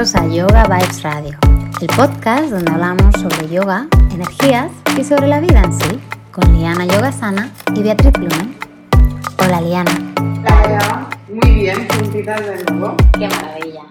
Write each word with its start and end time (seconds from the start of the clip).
Bienvenidos 0.00 0.16
a 0.16 0.34
Yoga 0.34 0.64
Vibes 0.64 1.02
Radio, 1.02 1.38
el 1.82 1.86
podcast 1.88 2.44
donde 2.44 2.72
hablamos 2.72 3.14
sobre 3.20 3.50
yoga, 3.50 3.86
energías 4.10 4.72
y 4.98 5.04
sobre 5.04 5.26
la 5.26 5.40
vida 5.40 5.62
en 5.62 5.72
sí, 5.74 6.00
con 6.32 6.50
Liana 6.54 6.86
Yogasana 6.86 7.50
y 7.74 7.82
Beatriz 7.82 8.12
Blumen. 8.14 8.56
Hola 9.44 9.60
Liana. 9.60 9.90
Hola, 10.16 11.06
muy 11.28 11.54
bien, 11.54 11.86
juntitas 11.90 12.40
de 12.46 12.64
nuevo. 12.72 12.96
Qué 13.12 13.28
maravilla. 13.28 13.82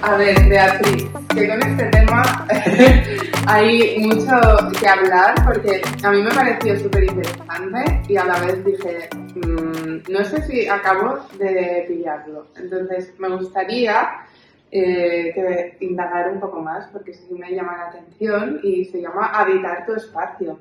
A 0.00 0.16
ver, 0.16 0.48
Beatriz, 0.48 1.06
que 1.34 1.48
con 1.48 1.62
este 1.62 1.84
tema 1.90 2.46
hay 3.46 3.98
mucho 3.98 4.34
que 4.80 4.88
hablar 4.88 5.34
porque 5.44 5.82
a 6.02 6.10
mí 6.10 6.22
me 6.22 6.30
pareció 6.30 6.80
súper 6.80 7.04
interesante 7.04 8.02
y 8.08 8.16
a 8.16 8.24
la 8.24 8.38
vez 8.40 8.64
dije, 8.64 9.10
mm, 9.34 9.73
no 10.08 10.24
sé 10.24 10.42
si 10.42 10.68
acabo 10.68 11.20
de 11.38 11.84
pillarlo. 11.88 12.48
Entonces 12.56 13.14
me 13.18 13.28
gustaría 13.36 14.26
eh, 14.70 15.32
que 15.34 15.76
indagar 15.84 16.32
un 16.32 16.40
poco 16.40 16.60
más 16.60 16.88
porque 16.90 17.14
sí 17.14 17.34
me 17.34 17.54
llama 17.54 17.76
la 17.76 17.88
atención 17.88 18.60
y 18.62 18.84
se 18.86 19.00
llama 19.00 19.28
habitar 19.28 19.86
tu 19.86 19.94
espacio 19.94 20.58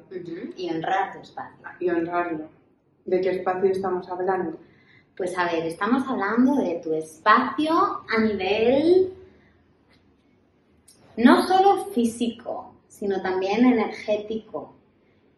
Y 0.56 0.70
honrar 0.70 1.14
tu 1.14 1.20
espacio. 1.20 1.68
y 1.80 1.90
honrarlo. 1.90 2.48
¿De 3.06 3.22
qué 3.22 3.32
espacio 3.32 3.72
estamos 3.72 4.08
hablando? 4.10 4.58
Pues 5.18 5.38
a 5.38 5.46
ver, 5.46 5.66
estamos 5.66 6.08
hablando 6.08 6.56
de 6.56 6.80
tu 6.84 6.94
espacio 6.94 7.74
a 7.74 8.22
nivel 8.22 9.14
no 11.18 11.48
solo 11.48 11.86
físico, 11.86 12.74
sino 12.88 13.22
también 13.22 13.66
energético 13.66 14.76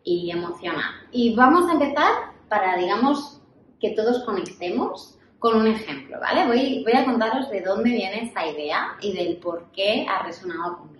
y 0.03 0.31
emocional. 0.31 0.91
Y 1.11 1.35
vamos 1.35 1.69
a 1.69 1.73
empezar 1.73 2.11
para, 2.47 2.77
digamos, 2.77 3.41
que 3.79 3.91
todos 3.91 4.23
conectemos 4.23 5.17
con 5.39 5.57
un 5.57 5.67
ejemplo, 5.67 6.19
¿vale? 6.19 6.47
Voy, 6.47 6.83
voy 6.83 6.93
a 6.93 7.05
contaros 7.05 7.49
de 7.49 7.61
dónde 7.61 7.91
viene 7.91 8.23
esta 8.23 8.47
idea 8.47 8.95
y 9.01 9.13
del 9.13 9.37
por 9.37 9.71
qué 9.71 10.05
ha 10.09 10.23
resonado 10.23 10.77
conmigo. 10.77 10.95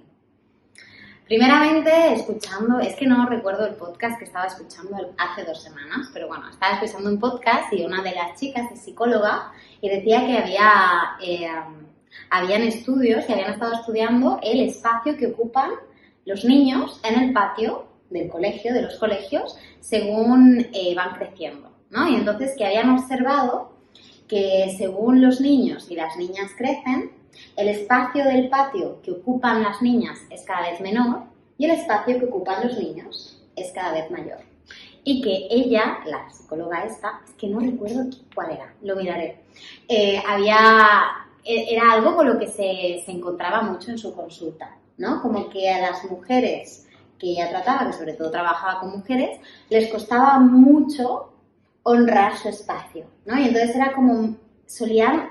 Primeramente, 1.26 2.14
escuchando, 2.14 2.80
es 2.80 2.96
que 2.96 3.08
no 3.08 3.28
recuerdo 3.28 3.66
el 3.66 3.74
podcast 3.74 4.20
que 4.20 4.26
estaba 4.26 4.46
escuchando 4.46 4.96
hace 5.18 5.44
dos 5.44 5.64
semanas, 5.64 6.12
pero 6.14 6.28
bueno, 6.28 6.48
estaba 6.48 6.76
escuchando 6.76 7.10
un 7.10 7.20
podcast 7.20 7.74
y 7.74 7.84
una 7.84 8.04
de 8.04 8.12
las 8.12 8.40
chicas 8.40 8.72
es 8.72 8.82
psicóloga 8.82 9.52
y 9.82 9.90
decía 9.90 10.24
que 10.24 10.38
había, 10.38 11.18
eh, 11.24 11.50
habían 12.30 12.62
estudios 12.62 13.26
que 13.26 13.34
habían 13.34 13.54
estado 13.54 13.74
estudiando 13.74 14.40
el 14.44 14.62
espacio 14.62 15.18
que 15.18 15.26
ocupan 15.26 15.72
los 16.26 16.46
niños 16.46 17.02
en 17.04 17.20
el 17.20 17.34
patio 17.34 17.88
del 18.12 18.30
colegio, 18.30 18.72
de 18.72 18.84
los 18.84 18.96
colegios, 19.00 19.58
según 19.80 20.68
eh, 20.74 20.94
van 20.96 21.16
creciendo, 21.16 21.72
¿no? 21.96 22.10
Y 22.10 22.16
entonces 22.16 22.54
que 22.58 22.66
habían 22.66 22.90
observado 22.90 23.72
que 24.28 24.74
según 24.78 25.22
los 25.22 25.40
niños 25.40 25.90
y 25.90 25.96
las 25.96 26.18
niñas 26.18 26.52
crecen, 26.58 27.12
el 27.56 27.68
espacio 27.70 28.26
del 28.26 28.50
patio 28.50 29.02
que 29.02 29.12
ocupan 29.12 29.64
las 29.64 29.82
niñas 29.82 30.20
es 30.30 30.44
cada 30.44 30.70
vez 30.70 30.82
menor 30.82 31.24
y 31.58 31.66
el 31.66 31.72
espacio 31.72 32.20
que 32.20 32.26
ocupan 32.26 32.68
los 32.68 32.78
niños 32.78 33.42
es 33.56 33.72
cada 33.72 33.94
vez 33.94 34.10
mayor. 34.12 34.40
Y 35.04 35.22
que 35.22 35.48
ella, 35.52 36.00
la 36.06 36.30
psicóloga 36.32 36.84
esta, 36.84 37.22
es 37.26 37.34
que 37.36 37.48
no 37.48 37.60
recuerdo 37.60 38.06
cuál 38.34 38.52
era, 38.52 38.74
lo 38.82 38.96
miraré, 38.96 39.38
eh, 39.88 40.22
había, 40.28 40.58
e- 41.44 41.68
era 41.74 41.92
algo 41.92 42.16
con 42.16 42.28
lo 42.28 42.40
que 42.40 42.48
se, 42.48 43.04
se 43.06 43.12
encontraba 43.12 43.62
mucho 43.62 43.92
en 43.92 44.00
su 44.00 44.16
consulta, 44.16 44.76
¿no? 44.98 45.22
Como 45.22 45.50
que 45.50 45.70
a 45.70 45.80
las 45.80 46.10
mujeres 46.10 46.88
que 47.20 47.28
ella 47.28 47.50
trataba, 47.50 47.86
que 47.86 47.94
sobre 47.94 48.14
todo 48.14 48.32
trabajaba 48.32 48.80
con 48.80 48.98
mujeres, 48.98 49.40
les 49.70 49.92
costaba 49.92 50.40
mucho 50.40 51.35
honrar 51.88 52.36
su 52.38 52.50
espacio, 52.50 53.06
¿no? 53.26 53.38
Y 53.38 53.48
entonces 53.48 53.76
era 53.76 53.94
como, 53.94 54.36
solían 54.66 55.30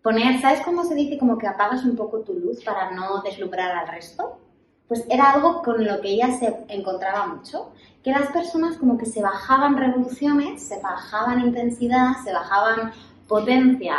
poner, 0.00 0.40
¿sabes 0.40 0.60
cómo 0.60 0.84
se 0.84 0.94
dice? 0.94 1.18
Como 1.18 1.36
que 1.38 1.48
apagas 1.48 1.84
un 1.84 1.96
poco 1.96 2.20
tu 2.20 2.34
luz 2.34 2.62
para 2.62 2.92
no 2.92 3.20
deslumbrar 3.22 3.76
al 3.76 3.88
resto. 3.88 4.38
Pues 4.86 5.04
era 5.10 5.32
algo 5.32 5.60
con 5.62 5.84
lo 5.84 6.00
que 6.00 6.10
ella 6.10 6.30
se 6.38 6.54
encontraba 6.68 7.26
mucho, 7.26 7.72
que 8.04 8.12
las 8.12 8.28
personas 8.28 8.76
como 8.76 8.96
que 8.96 9.06
se 9.06 9.20
bajaban 9.20 9.76
revoluciones, 9.76 10.62
se 10.62 10.80
bajaban 10.80 11.40
intensidad, 11.40 12.12
se 12.24 12.32
bajaban 12.32 12.92
potencia 13.26 13.96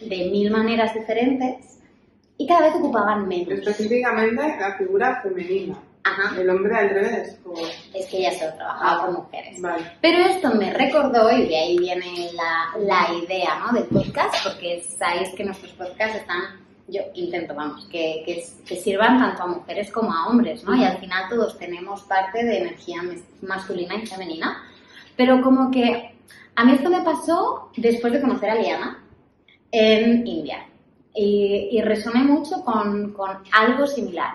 de 0.00 0.30
mil 0.30 0.50
maneras 0.50 0.94
diferentes 0.94 1.80
y 2.38 2.46
cada 2.46 2.62
vez 2.62 2.74
ocupaban 2.76 3.28
menos. 3.28 3.58
Específicamente 3.58 4.56
la 4.58 4.74
figura 4.78 5.20
femenina. 5.22 5.76
Ajá, 6.02 6.40
El 6.40 6.48
hombre 6.48 6.74
al 6.74 6.88
revés. 6.90 7.38
o- 7.44 7.54
es 7.94 8.06
que 8.06 8.18
ella 8.18 8.32
solo 8.38 8.54
trabajaba 8.54 9.04
con 9.06 9.14
mujeres. 9.16 9.60
Vale. 9.60 9.84
Pero 10.00 10.18
esto 10.24 10.50
me 10.54 10.72
recordó, 10.72 11.30
y 11.30 11.46
de 11.46 11.56
ahí 11.56 11.78
viene 11.78 12.30
la, 12.32 12.78
la 12.78 13.14
idea 13.14 13.58
¿no? 13.66 13.72
del 13.72 13.84
podcast, 13.84 14.34
porque 14.42 14.82
sabéis 14.98 15.28
que 15.36 15.44
nuestros 15.44 15.72
podcasts 15.72 16.16
están, 16.16 16.40
yo 16.88 17.02
intento, 17.14 17.54
vamos, 17.54 17.86
que, 17.86 18.22
que, 18.24 18.42
que 18.66 18.76
sirvan 18.76 19.18
tanto 19.18 19.42
a 19.42 19.46
mujeres 19.46 19.92
como 19.92 20.12
a 20.12 20.26
hombres, 20.28 20.64
¿no? 20.64 20.74
Y 20.74 20.84
al 20.84 20.96
final 20.98 21.28
todos 21.28 21.58
tenemos 21.58 22.02
parte 22.02 22.44
de 22.44 22.58
energía 22.58 23.02
masculina 23.42 23.94
y 23.96 24.06
femenina. 24.06 24.64
Pero 25.16 25.42
como 25.42 25.70
que 25.70 26.14
a 26.56 26.64
mí 26.64 26.72
esto 26.72 26.88
me 26.90 27.02
pasó 27.02 27.70
después 27.76 28.12
de 28.12 28.20
conocer 28.22 28.50
a 28.50 28.54
Liana 28.54 29.04
en 29.70 30.26
India. 30.26 30.66
Y, 31.14 31.68
y 31.72 31.82
resoné 31.82 32.20
mucho 32.24 32.64
con, 32.64 33.12
con 33.12 33.30
algo 33.52 33.86
similar. 33.86 34.32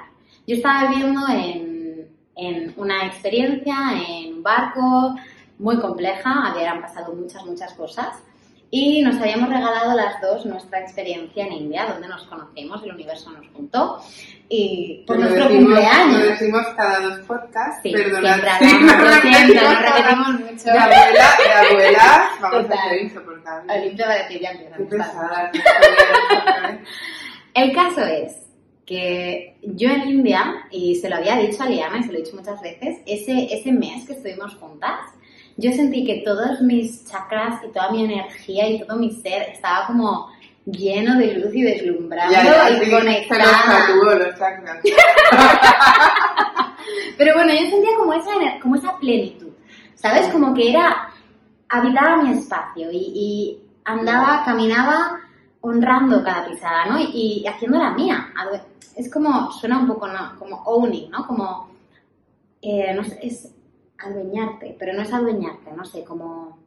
Yo 0.48 0.56
estaba 0.56 0.88
viviendo 0.90 1.22
en, 1.30 2.08
en 2.36 2.74
una 2.78 3.06
experiencia 3.08 3.76
en 4.08 4.36
un 4.36 4.44
barco 4.44 5.16
muy 5.60 5.80
compleja, 5.80 6.52
habían 6.52 6.82
pasado 6.82 7.14
muchas, 7.14 7.46
muchas 7.46 7.74
cosas. 7.74 8.10
Y 8.72 9.02
nos 9.04 9.16
habíamos 9.22 9.48
regalado 9.50 9.96
las 9.96 10.20
dos 10.20 10.46
nuestra 10.46 10.82
experiencia 10.82 11.46
en 11.46 11.54
India, 11.54 11.86
donde 11.86 12.08
nos 12.10 12.24
conocimos, 12.24 12.84
el 12.84 12.92
universo 12.94 13.30
nos 13.32 13.48
juntó. 13.54 14.02
Y 14.50 15.04
por 15.08 15.18
nuestro 15.18 15.46
decimos- 15.46 15.66
cumpleaños. 15.66 16.20
Lo 16.20 16.26
decimos 16.26 16.62
cada 16.76 17.00
dos 17.00 17.20
podcasts. 17.20 17.80
Sí, 17.84 17.92
perdonad. 17.94 18.34
siempre 18.34 18.50
hablamos, 18.50 19.16
repetimos 19.16 19.64
nos 19.64 19.82
repetimos 19.82 20.40
mucho. 20.40 20.64
De 20.66 20.78
abuela, 20.78 21.28
de 21.38 21.70
abuela, 21.70 22.30
vamos 22.42 22.62
Total. 22.64 22.78
a 22.78 22.90
ser 22.90 23.02
insoportables. 23.02 23.78
Olimpia 23.78 24.08
va 24.08 24.14
a 24.14 24.18
decir, 24.18 24.42
ya 24.42 24.52
empieza, 24.52 24.76
Qué 24.76 24.84
empieza. 24.84 25.06
pesada. 25.06 25.52
qué 25.52 25.60
pesada. 25.60 26.80
El 27.54 27.74
caso 27.74 28.02
es 28.04 28.45
que 28.86 29.58
yo 29.64 29.90
en 29.90 30.10
India, 30.10 30.68
y 30.72 30.96
se 30.96 31.10
lo 31.10 31.16
había 31.16 31.38
dicho 31.38 31.64
a 31.64 31.68
Liana 31.68 31.98
y 32.00 32.04
se 32.04 32.12
lo 32.12 32.18
he 32.20 32.22
dicho 32.22 32.36
muchas 32.36 32.62
veces, 32.62 33.00
ese, 33.06 33.48
ese 33.54 33.72
mes 33.72 34.06
que 34.06 34.14
estuvimos 34.14 34.54
juntas, 34.56 35.00
yo 35.58 35.72
sentí 35.72 36.06
que 36.06 36.22
todos 36.26 36.62
mis 36.62 37.10
chakras 37.10 37.62
y 37.68 37.72
toda 37.72 37.92
mi 37.92 38.04
energía 38.04 38.68
y 38.70 38.80
todo 38.86 38.98
mi 38.98 39.10
ser 39.12 39.44
estaba 39.54 39.88
como 39.88 40.30
lleno 40.66 41.18
de 41.18 41.34
luz 41.36 41.54
y 41.56 41.62
deslumbrando 41.62 42.34
Ya, 42.34 42.44
ya, 42.44 42.70
y 42.72 42.80
sí, 42.86 42.92
los 42.92 43.00
conectada. 43.00 43.44
tatuó 43.68 44.14
los 44.16 44.38
chakras. 44.38 44.78
Pero 47.18 47.34
bueno, 47.34 47.54
yo 47.54 47.70
sentía 47.70 47.92
como 47.98 48.14
esa, 48.14 48.32
como 48.62 48.76
esa 48.76 48.98
plenitud, 48.98 49.52
¿sabes? 49.96 50.28
Como 50.28 50.54
que 50.54 50.70
era, 50.72 51.10
habitaba 51.70 52.22
mi 52.22 52.34
espacio 52.34 52.92
y, 52.92 52.98
y 52.98 53.60
andaba, 53.86 54.44
caminaba 54.46 55.20
honrando 55.66 56.24
cada 56.24 56.48
pisada, 56.48 56.86
¿no? 56.86 57.00
Y, 57.00 57.42
y 57.44 57.48
haciendo 57.48 57.80
la 57.80 57.92
mía. 57.92 58.32
Es 58.96 59.12
como, 59.12 59.52
suena 59.52 59.80
un 59.80 59.88
poco, 59.88 60.08
¿no? 60.08 60.38
Como 60.38 60.62
owning, 60.64 61.10
¿no? 61.10 61.26
Como, 61.26 61.70
eh, 62.62 62.94
no 62.96 63.04
sé, 63.04 63.20
es 63.22 63.52
adueñarte, 63.98 64.76
pero 64.78 64.94
no 64.94 65.02
es 65.02 65.12
adueñarte, 65.12 65.72
no 65.76 65.84
sé, 65.84 66.04
como 66.04 66.60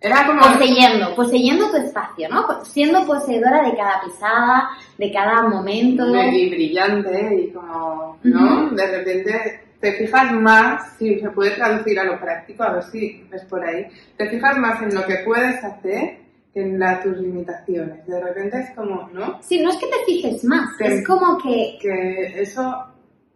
Era 0.00 0.26
como... 0.26 0.40
poseyendo, 0.40 1.14
poseyendo 1.14 1.70
tu 1.70 1.76
espacio, 1.78 2.28
¿no? 2.28 2.64
Siendo 2.64 3.04
poseedora 3.04 3.62
de 3.68 3.76
cada 3.76 4.00
pisada, 4.02 4.70
de 4.96 5.12
cada 5.12 5.42
momento. 5.42 6.06
y 6.08 6.50
brillante 6.50 7.42
y 7.42 7.52
como, 7.52 8.18
¿no? 8.22 8.70
De 8.70 8.98
repente 8.98 9.62
te 9.80 9.92
fijas 9.94 10.32
más, 10.32 10.96
si 10.98 11.18
se 11.18 11.30
puede 11.30 11.52
traducir 11.52 11.98
a 11.98 12.04
lo 12.04 12.20
práctico, 12.20 12.62
a 12.62 12.74
ver 12.74 12.84
si 12.84 13.26
es 13.32 13.44
por 13.46 13.64
ahí, 13.64 13.86
te 14.16 14.28
fijas 14.28 14.56
más 14.58 14.80
en 14.82 14.94
lo 14.94 15.04
que 15.04 15.16
puedes 15.24 15.62
hacer 15.64 16.29
en 16.54 16.78
la- 16.78 17.00
tus 17.02 17.16
limitaciones. 17.18 18.06
De 18.06 18.20
repente 18.20 18.58
es 18.60 18.70
como, 18.76 19.08
¿no? 19.12 19.38
Sí, 19.42 19.60
no 19.62 19.70
es 19.70 19.76
que 19.76 19.86
te 19.86 20.04
fijes 20.06 20.44
más, 20.44 20.68
Sí. 20.78 20.84
es 20.84 21.06
como 21.06 21.38
que 21.38 21.78
Que 21.80 22.42
eso, 22.42 22.84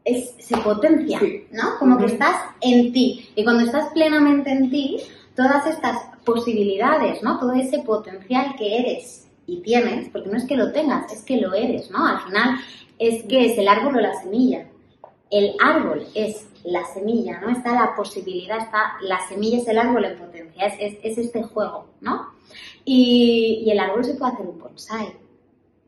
es, 0.05 0.35
se 0.39 0.57
potencia, 0.59 1.19
Sí. 1.21 1.47
¿no? 1.53 1.79
Como 1.79 1.97
que 1.99 2.07
estás 2.07 2.37
en 2.61 2.93
ti. 2.93 3.29
Y 3.37 3.45
cuando 3.45 3.65
estás 3.65 3.93
plenamente 3.93 4.51
en 4.51 4.69
ti, 4.71 4.99
todas 5.37 5.67
estas 5.67 5.97
posibilidades, 6.25 7.23
¿no? 7.23 7.39
Todo 7.39 7.53
ese 7.53 7.79
potencial 7.81 8.55
que 8.59 8.79
eres 8.79 9.29
y 9.47 9.61
tienes, 9.63 10.09
porque 10.11 10.29
no 10.31 10.37
es 10.37 10.45
que 10.47 10.57
lo 10.57 10.73
tengas, 10.73 11.13
es 11.13 11.23
que 11.23 11.37
lo 11.39 11.55
eres, 11.55 11.91
¿no? 11.91 12.07
Al 12.07 12.21
final 12.21 12.57
es 12.99 13.23
que 13.25 13.47
es 13.53 13.59
el 13.59 13.69
árbol 13.69 13.97
o 13.97 14.01
la 14.01 14.15
semilla. 14.15 14.67
El 15.31 15.55
árbol 15.63 16.07
es 16.15 16.47
la 16.65 16.85
semilla, 16.85 17.41
¿no? 17.41 17.51
Está 17.51 17.73
la 17.75 17.95
posibilidad, 17.95 18.59
está 18.59 18.95
la 19.03 19.21
semilla 19.29 19.59
es 19.59 19.69
el 19.69 19.79
árbol 19.79 20.05
en 20.05 20.19
potencia, 20.19 20.67
es, 20.67 20.75
es- 20.81 20.99
es 21.03 21.19
este 21.27 21.43
juego, 21.43 21.87
¿no? 22.01 22.31
Y, 22.85 23.63
y 23.67 23.71
el 23.71 23.79
árbol 23.79 24.05
se 24.05 24.15
puede 24.15 24.33
hacer 24.33 24.47
un 24.47 24.59
bonsai, 24.59 25.09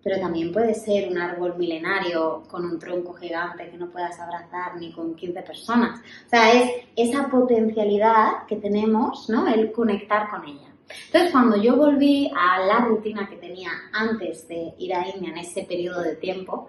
pero 0.02 0.20
también 0.20 0.52
puede 0.52 0.74
ser 0.74 1.08
un 1.10 1.18
árbol 1.18 1.56
milenario 1.58 2.44
con 2.48 2.64
un 2.64 2.78
tronco 2.78 3.12
gigante 3.14 3.68
que 3.70 3.76
no 3.76 3.90
puedas 3.90 4.18
abrazar 4.20 4.76
ni 4.76 4.92
con 4.92 5.14
15 5.14 5.42
personas. 5.42 6.00
O 6.26 6.28
sea, 6.28 6.52
es 6.52 6.70
esa 6.94 7.28
potencialidad 7.28 8.46
que 8.46 8.56
tenemos, 8.56 9.28
¿no? 9.28 9.46
El 9.48 9.72
conectar 9.72 10.30
con 10.30 10.44
ella. 10.44 10.72
Entonces, 11.06 11.32
cuando 11.32 11.56
yo 11.56 11.76
volví 11.76 12.30
a 12.36 12.60
la 12.64 12.78
rutina 12.84 13.28
que 13.28 13.36
tenía 13.36 13.70
antes 13.92 14.46
de 14.46 14.72
ir 14.78 14.94
a 14.94 15.08
India 15.08 15.30
en 15.30 15.38
ese 15.38 15.64
periodo 15.64 16.00
de 16.02 16.14
tiempo, 16.14 16.68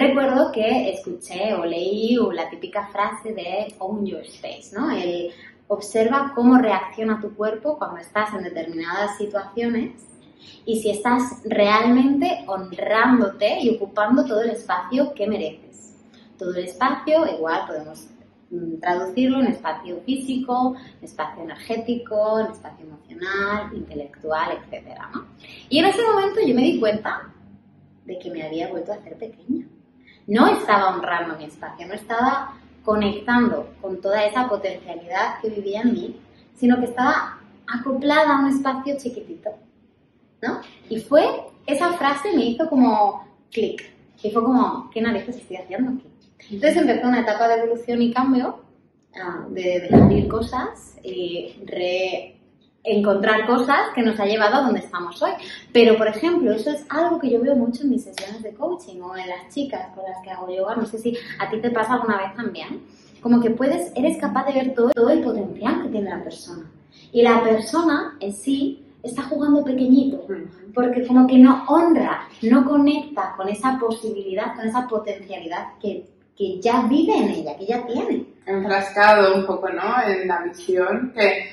recuerdo 0.00 0.52
que 0.52 0.90
escuché 0.90 1.54
o 1.54 1.64
leí 1.64 2.16
la 2.32 2.48
típica 2.48 2.86
frase 2.88 3.32
de 3.32 3.74
own 3.78 4.06
your 4.06 4.22
space, 4.22 4.70
¿no? 4.72 4.90
El 4.90 5.32
observa 5.68 6.32
cómo 6.34 6.58
reacciona 6.58 7.20
tu 7.20 7.34
cuerpo 7.34 7.78
cuando 7.78 7.98
estás 7.98 8.32
en 8.34 8.44
determinadas 8.44 9.16
situaciones 9.16 10.06
y 10.64 10.80
si 10.80 10.90
estás 10.90 11.42
realmente 11.44 12.44
honrándote 12.46 13.60
y 13.60 13.70
ocupando 13.70 14.24
todo 14.24 14.42
el 14.42 14.50
espacio 14.50 15.12
que 15.14 15.26
mereces. 15.26 15.94
Todo 16.38 16.54
el 16.54 16.64
espacio, 16.64 17.26
igual 17.26 17.66
podemos 17.66 18.08
mm, 18.50 18.78
traducirlo 18.78 19.40
en 19.40 19.48
espacio 19.48 20.00
físico, 20.02 20.76
en 20.98 21.04
espacio 21.04 21.42
energético, 21.42 22.40
en 22.40 22.52
espacio 22.52 22.86
emocional, 22.86 23.74
intelectual, 23.74 24.52
etc. 24.52 25.00
Y 25.68 25.78
en 25.78 25.86
ese 25.86 26.02
momento 26.02 26.40
yo 26.46 26.54
me 26.54 26.62
di 26.62 26.78
cuenta 26.78 27.32
de 28.04 28.18
que 28.18 28.30
me 28.30 28.42
había 28.42 28.68
vuelto 28.68 28.92
a 28.92 28.96
hacer 28.96 29.16
pequeña. 29.16 29.66
No 30.26 30.48
estaba 30.48 30.94
honrando 30.94 31.36
mi 31.36 31.44
espacio, 31.44 31.86
no 31.86 31.94
estaba 31.94 32.54
conectando 32.84 33.74
con 33.80 34.00
toda 34.00 34.24
esa 34.24 34.48
potencialidad 34.48 35.40
que 35.40 35.50
vivía 35.50 35.82
en 35.82 35.92
mí, 35.92 36.20
sino 36.54 36.78
que 36.78 36.86
estaba 36.86 37.38
acoplada 37.66 38.36
a 38.36 38.40
un 38.40 38.48
espacio 38.48 38.96
chiquitito, 38.96 39.50
¿no? 40.42 40.60
Y 40.88 41.00
fue, 41.00 41.24
esa 41.66 41.92
frase 41.94 42.32
me 42.32 42.44
hizo 42.44 42.68
como 42.68 43.26
clic, 43.50 43.96
y 44.22 44.30
fue 44.30 44.42
como, 44.42 44.90
¿qué 44.90 45.00
narices 45.00 45.36
estoy 45.36 45.56
haciendo 45.56 45.92
aquí? 45.92 46.06
Entonces 46.50 46.76
empezó 46.76 47.08
una 47.08 47.20
etapa 47.20 47.48
de 47.48 47.54
evolución 47.62 48.02
y 48.02 48.12
cambio, 48.12 48.60
ah, 49.20 49.46
de 49.50 49.80
dejar 49.80 50.12
ir 50.12 50.28
cosas 50.28 50.96
y 51.02 51.56
re 51.64 52.35
encontrar 52.86 53.46
cosas 53.46 53.90
que 53.94 54.02
nos 54.02 54.18
ha 54.18 54.24
llevado 54.24 54.56
a 54.56 54.62
donde 54.62 54.80
estamos 54.80 55.20
hoy. 55.20 55.32
Pero, 55.72 55.98
por 55.98 56.08
ejemplo, 56.08 56.52
eso 56.52 56.70
es 56.70 56.86
algo 56.88 57.18
que 57.18 57.30
yo 57.30 57.40
veo 57.40 57.56
mucho 57.56 57.82
en 57.82 57.90
mis 57.90 58.04
sesiones 58.04 58.42
de 58.42 58.54
coaching 58.54 59.00
o 59.00 59.16
en 59.16 59.28
las 59.28 59.52
chicas 59.52 59.88
con 59.94 60.04
las 60.04 60.22
que 60.22 60.30
hago 60.30 60.48
yoga. 60.48 60.76
No 60.76 60.86
sé 60.86 60.98
si 60.98 61.16
a 61.38 61.50
ti 61.50 61.60
te 61.60 61.70
pasa 61.70 61.94
alguna 61.94 62.18
vez 62.18 62.34
también. 62.34 62.82
Como 63.20 63.40
que 63.40 63.50
puedes, 63.50 63.92
eres 63.96 64.18
capaz 64.18 64.46
de 64.46 64.52
ver 64.52 64.74
todo, 64.74 64.90
todo 64.90 65.10
el 65.10 65.20
potencial 65.20 65.82
que 65.82 65.88
tiene 65.88 66.10
la 66.10 66.22
persona. 66.22 66.70
Y 67.12 67.22
la 67.22 67.42
persona 67.42 68.16
en 68.20 68.32
sí 68.32 68.84
está 69.02 69.22
jugando 69.22 69.64
pequeñito, 69.64 70.26
porque 70.74 71.06
como 71.06 71.26
que 71.26 71.38
no 71.38 71.64
honra, 71.68 72.28
no 72.42 72.64
conecta 72.64 73.34
con 73.36 73.48
esa 73.48 73.78
posibilidad, 73.78 74.54
con 74.54 74.66
esa 74.66 74.86
potencialidad 74.86 75.78
que, 75.80 76.06
que 76.36 76.60
ya 76.60 76.82
vive 76.82 77.16
en 77.16 77.30
ella, 77.30 77.56
que 77.56 77.66
ya 77.66 77.86
tiene. 77.86 78.26
Enfrascado 78.44 79.34
un 79.36 79.46
poco, 79.46 79.68
¿no? 79.70 79.82
En 80.06 80.28
la 80.28 80.42
visión 80.42 81.12
que 81.14 81.50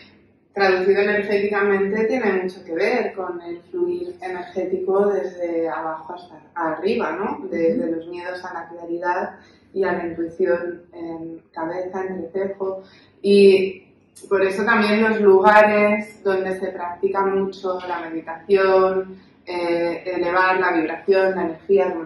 traducido 0.53 1.01
energéticamente 1.01 2.05
tiene 2.05 2.33
mucho 2.33 2.63
que 2.63 2.73
ver 2.73 3.13
con 3.13 3.41
el 3.41 3.59
fluir 3.71 4.15
energético 4.21 5.07
desde 5.07 5.67
abajo 5.67 6.13
hasta 6.13 6.41
arriba, 6.53 7.11
¿no? 7.13 7.47
Desde 7.49 7.89
los 7.89 8.07
miedos 8.07 8.43
a 8.45 8.53
la 8.53 8.69
claridad 8.69 9.39
y 9.73 9.83
a 9.83 9.93
la 9.93 10.05
intuición 10.05 10.83
en 10.93 11.41
cabeza, 11.51 12.05
en 12.05 12.29
cejo. 12.31 12.83
Y 13.21 13.87
por 14.29 14.43
eso 14.43 14.63
también 14.63 15.01
los 15.01 15.19
lugares 15.19 16.23
donde 16.23 16.59
se 16.59 16.67
practica 16.67 17.25
mucho 17.25 17.79
la 17.87 18.07
meditación, 18.07 19.17
eh, 19.45 20.03
elevar 20.05 20.59
la 20.59 20.71
vibración, 20.71 21.35
la 21.35 21.43
energía, 21.45 21.91
como 21.91 22.05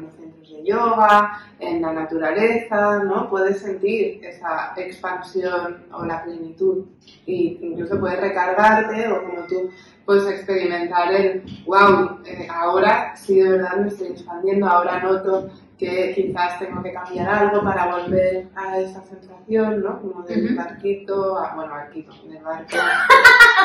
de 0.53 0.63
yoga, 0.63 1.39
en 1.59 1.81
la 1.81 1.93
naturaleza, 1.93 3.03
¿no? 3.03 3.29
Puedes 3.29 3.59
sentir 3.59 4.23
esa 4.23 4.73
expansión 4.77 5.85
o 5.91 6.05
la 6.05 6.23
plenitud 6.23 6.85
y 7.25 7.57
incluso 7.61 7.99
puedes 7.99 8.19
recargarte 8.19 9.07
o 9.07 9.23
como 9.23 9.47
tú 9.47 9.69
puedes 10.05 10.27
experimentar 10.29 11.13
el, 11.13 11.43
wow, 11.65 12.19
eh, 12.25 12.47
ahora 12.49 13.15
sí 13.15 13.39
de 13.39 13.49
verdad 13.49 13.77
me 13.77 13.87
estoy 13.89 14.07
expandiendo, 14.07 14.67
ahora 14.67 15.01
noto 15.01 15.49
que 15.77 16.13
quizás 16.15 16.57
tengo 16.57 16.81
que 16.81 16.91
cambiar 16.91 17.29
algo 17.29 17.63
para 17.63 17.85
volver 17.85 18.47
a 18.55 18.79
esa 18.79 19.01
sensación, 19.03 19.81
¿no? 19.81 20.01
Como 20.01 20.23
del 20.23 20.55
barquito, 20.55 21.37
a, 21.37 21.53
bueno, 21.53 21.71
barquito, 21.71 22.11
del 22.27 22.43
barco. 22.43 22.67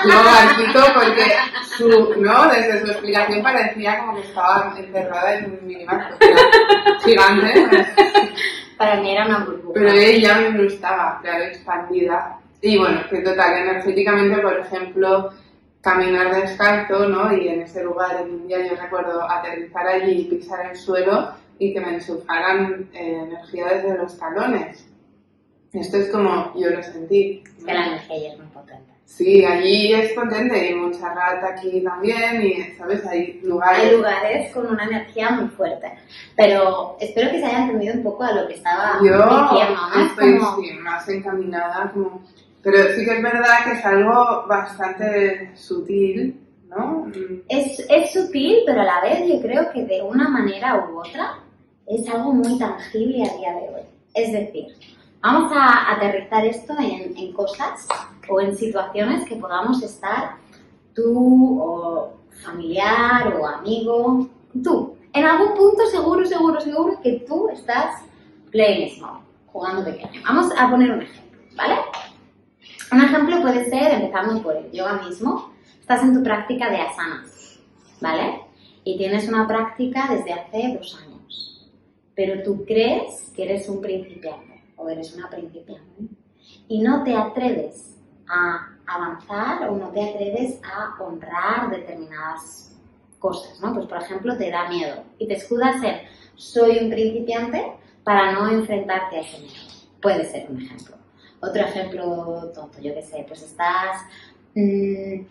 No, 0.06 0.14
barquito 0.24 0.80
porque 0.94 1.32
su, 1.76 2.14
¿no? 2.20 2.48
Desde 2.48 2.80
su 2.80 2.90
explicación 2.90 3.42
parecía 3.42 3.98
como 4.00 4.14
que 4.14 4.22
estaba 4.22 4.74
encerrada 4.76 5.34
en 5.36 5.52
un 5.52 5.66
mini 5.66 5.84
barco. 5.84 6.16
Gigante. 7.04 7.86
Para 8.76 8.96
mí 8.96 9.12
era 9.12 9.26
una 9.26 9.44
burbuja. 9.44 9.74
Pero 9.74 9.92
ella 9.92 10.50
no 10.50 10.62
estaba, 10.62 11.20
claro, 11.20 11.44
expandida. 11.44 12.38
Y 12.62 12.78
bueno, 12.78 13.00
que 13.08 13.18
total, 13.20 13.58
energéticamente, 13.58 14.38
por 14.38 14.58
ejemplo, 14.58 15.30
caminar 15.82 16.34
descalzo, 16.34 17.08
¿no? 17.08 17.32
Y 17.36 17.48
en 17.48 17.62
ese 17.62 17.84
lugar 17.84 18.22
en 18.22 18.30
India 18.30 18.66
yo 18.66 18.74
recuerdo 18.74 19.30
aterrizar 19.30 19.86
allí 19.86 20.22
y 20.22 20.24
pisar 20.24 20.70
el 20.70 20.76
suelo 20.76 21.32
y 21.62 21.72
que 21.72 21.80
me 21.80 21.94
enchufaran 21.94 22.88
eh, 22.92 23.20
energía 23.22 23.66
desde 23.66 23.96
los 23.96 24.18
talones. 24.18 24.84
Esto 25.72 25.96
es 25.98 26.08
como 26.10 26.52
yo 26.58 26.70
lo 26.70 26.82
sentí. 26.82 27.42
Es 27.58 27.64
que 27.64 27.72
la 27.72 27.86
energía 27.86 28.32
es 28.32 28.38
muy 28.38 28.48
potente. 28.48 28.92
Sí, 29.04 29.44
allí 29.44 29.92
es 29.92 30.12
potente 30.12 30.70
y 30.70 30.74
mucha 30.74 31.14
rata 31.14 31.50
aquí 31.50 31.82
también 31.82 32.42
y, 32.42 32.62
¿sabes? 32.76 33.06
Hay 33.06 33.40
lugares... 33.44 33.84
Hay 33.84 33.96
lugares 33.96 34.52
con 34.52 34.66
una 34.66 34.84
energía 34.84 35.30
muy 35.30 35.48
fuerte. 35.50 35.92
Pero 36.36 36.96
espero 36.98 37.30
que 37.30 37.38
se 37.38 37.46
haya 37.46 37.64
entendido 37.64 37.94
un 37.94 38.02
poco 38.02 38.24
a 38.24 38.32
lo 38.32 38.48
que 38.48 38.54
estaba 38.54 38.98
yo 39.04 39.12
diciendo, 39.12 39.80
¿no? 39.94 40.04
estoy 40.04 40.78
más 40.78 41.08
encaminada 41.08 41.90
como... 41.92 42.22
Pero 42.62 42.78
sí 42.94 43.04
que 43.04 43.12
es 43.12 43.22
verdad 43.22 43.64
que 43.64 43.72
es 43.72 43.84
algo 43.84 44.46
bastante 44.48 45.56
sutil, 45.56 46.40
¿no? 46.68 47.10
Es, 47.48 47.84
es 47.88 48.12
sutil, 48.12 48.58
pero 48.66 48.80
a 48.80 48.84
la 48.84 49.00
vez 49.00 49.28
yo 49.28 49.40
creo 49.40 49.70
que 49.72 49.84
de 49.84 50.00
una 50.00 50.28
manera 50.28 50.88
u 50.88 51.00
otra 51.00 51.41
es 51.86 52.08
algo 52.08 52.32
muy 52.32 52.58
tangible 52.58 53.24
a 53.24 53.36
día 53.36 53.52
de 53.54 53.68
hoy. 53.68 53.82
Es 54.14 54.32
decir, 54.32 54.66
vamos 55.20 55.52
a 55.54 55.92
aterrizar 55.92 56.44
esto 56.44 56.74
en, 56.78 57.32
cosas 57.32 57.86
o 58.28 58.40
en 58.40 58.56
situaciones 58.56 59.26
que 59.28 59.36
podamos 59.36 59.82
estar 59.82 60.36
tú 60.94 61.60
o 61.62 62.12
familiar 62.42 63.34
o 63.34 63.46
amigo, 63.46 64.28
tú. 64.62 64.96
En 65.12 65.24
algún 65.24 65.54
punto 65.54 65.86
seguro, 65.86 66.24
seguro, 66.24 66.60
seguro 66.60 67.00
que 67.02 67.24
tú 67.26 67.48
estás 67.50 68.02
playing 68.50 68.96
small, 68.96 69.20
jugando 69.46 69.84
pequeño. 69.84 70.22
Vamos 70.26 70.50
a 70.56 70.70
poner 70.70 70.90
un 70.90 71.02
ejemplo, 71.02 71.40
¿vale? 71.56 71.76
Un 72.90 73.02
ejemplo 73.02 73.40
puede 73.40 73.68
ser, 73.68 73.92
empezando 73.92 74.42
por 74.42 74.56
el 74.56 74.70
yoga 74.70 75.02
mismo, 75.02 75.52
estás 75.80 76.02
en 76.02 76.14
tu 76.14 76.22
práctica 76.22 76.70
de 76.70 76.76
asanas, 76.78 77.58
¿vale? 78.00 78.40
Y 78.84 78.96
tienes 78.98 79.28
una 79.28 79.46
práctica 79.46 80.08
desde 80.10 80.32
hace 80.32 80.76
dos 80.78 80.98
años 81.00 81.11
pero 82.14 82.42
tú 82.42 82.64
crees 82.64 83.30
que 83.34 83.44
eres 83.44 83.68
un 83.68 83.80
principiante 83.80 84.62
o 84.76 84.88
eres 84.88 85.14
una 85.14 85.28
principiante 85.30 86.08
y 86.68 86.80
no 86.80 87.02
te 87.04 87.14
atreves 87.14 87.96
a 88.28 88.76
avanzar 88.86 89.68
o 89.68 89.76
no 89.76 89.88
te 89.90 90.02
atreves 90.02 90.60
a 90.64 91.02
honrar 91.02 91.70
determinadas 91.70 92.76
cosas, 93.18 93.60
¿no? 93.60 93.72
Pues 93.72 93.86
por 93.86 93.98
ejemplo 93.98 94.36
te 94.36 94.50
da 94.50 94.68
miedo 94.68 95.04
y 95.18 95.26
te 95.26 95.34
escudas 95.34 95.82
en 95.82 95.96
soy 96.34 96.78
un 96.78 96.90
principiante 96.90 97.72
para 98.04 98.32
no 98.32 98.50
enfrentarte 98.50 99.16
a 99.16 99.20
ese 99.20 99.38
miedo. 99.38 99.62
Puede 100.00 100.24
ser 100.24 100.50
un 100.50 100.60
ejemplo. 100.60 100.96
Otro 101.40 101.62
ejemplo 101.62 102.50
tonto, 102.54 102.80
yo 102.80 102.94
qué 102.94 103.02
sé, 103.02 103.24
pues 103.26 103.42
estás 103.42 104.02
mm, 104.54 105.24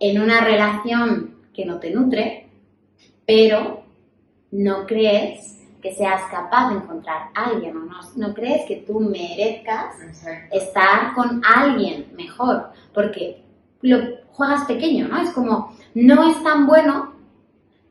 en 0.00 0.20
una 0.20 0.40
relación 0.44 1.36
que 1.52 1.64
no 1.64 1.78
te 1.80 1.90
nutre, 1.90 2.48
pero 3.26 3.84
no 4.50 4.86
crees 4.86 5.57
que 5.82 5.94
seas 5.94 6.22
capaz 6.30 6.70
de 6.70 6.76
encontrar 6.76 7.30
a 7.34 7.50
alguien 7.50 7.76
o 7.76 7.80
no, 7.80 8.00
no 8.16 8.34
crees 8.34 8.66
que 8.66 8.76
tú 8.76 9.00
merezcas 9.00 9.94
estar 10.50 11.14
con 11.14 11.42
alguien 11.44 12.06
mejor, 12.16 12.70
porque 12.92 13.42
lo 13.82 13.98
juegas 14.32 14.64
pequeño, 14.64 15.08
¿no? 15.08 15.20
Es 15.20 15.30
como, 15.30 15.76
no 15.94 16.30
es 16.30 16.42
tan 16.42 16.66
bueno, 16.66 17.14